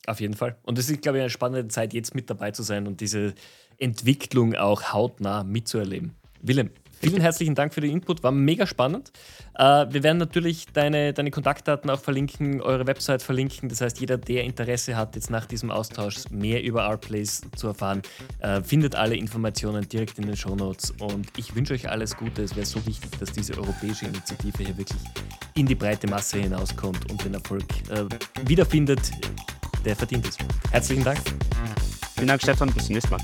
Auf 0.08 0.20
jeden 0.20 0.36
Fall. 0.36 0.58
Und 0.64 0.78
es 0.78 0.90
ist, 0.90 1.02
glaube 1.02 1.18
ich, 1.18 1.22
eine 1.22 1.30
spannende 1.30 1.68
Zeit, 1.68 1.94
jetzt 1.94 2.16
mit 2.16 2.30
dabei 2.30 2.52
zu 2.52 2.64
sein 2.64 2.88
und 2.88 3.02
diese 3.02 3.34
Entwicklung 3.78 4.56
auch 4.56 4.94
hautnah 4.94 5.44
mitzuerleben. 5.44 6.16
Willem, 6.42 6.70
Vielen 7.06 7.22
herzlichen 7.22 7.54
Dank 7.54 7.72
für 7.72 7.82
den 7.82 7.92
Input, 7.92 8.24
war 8.24 8.32
mega 8.32 8.66
spannend. 8.66 9.12
Äh, 9.54 9.86
wir 9.92 10.02
werden 10.02 10.18
natürlich 10.18 10.66
deine, 10.74 11.14
deine 11.14 11.30
Kontaktdaten 11.30 11.88
auch 11.92 12.00
verlinken, 12.00 12.62
eure 12.62 12.88
Website 12.88 13.22
verlinken. 13.22 13.70
Das 13.70 13.82
heißt, 13.82 14.00
jeder, 14.00 14.18
der 14.18 14.44
Interesse 14.44 14.96
hat, 14.96 15.14
jetzt 15.14 15.30
nach 15.30 15.46
diesem 15.46 15.70
Austausch 15.70 16.28
mehr 16.32 16.64
über 16.64 16.82
R-Plays 16.86 17.44
zu 17.56 17.68
erfahren, 17.68 18.02
äh, 18.40 18.64
findet 18.64 18.96
alle 18.96 19.16
Informationen 19.16 19.88
direkt 19.88 20.18
in 20.18 20.26
den 20.26 20.36
Show 20.36 20.56
Notes. 20.56 20.96
Und 21.00 21.28
ich 21.38 21.56
wünsche 21.56 21.76
euch 21.76 21.88
alles 21.88 22.18
Gute. 22.18 22.42
Es 22.42 22.56
wäre 22.56 22.66
so 22.66 22.84
wichtig, 22.88 23.12
dass 23.20 23.32
diese 23.32 23.56
europäische 23.56 24.08
Initiative 24.08 24.64
hier 24.64 24.76
wirklich 24.76 25.02
in 25.54 25.68
die 25.68 25.76
breite 25.76 26.08
Masse 26.08 26.40
hinauskommt 26.40 27.12
und 27.12 27.24
den 27.24 27.36
Erfolg 27.36 27.66
äh, 27.92 28.06
wiederfindet, 28.50 29.12
der 29.86 29.96
verdient 29.96 30.28
ist. 30.28 30.40
Herzlichen 30.72 31.04
Dank. 31.04 31.20
Vielen 32.16 32.30
Dank, 32.30 32.42
Stefan. 32.42 32.74
Bis 32.74 32.86
zum 32.86 32.96
nächsten 32.96 33.12
Mal. 33.12 33.22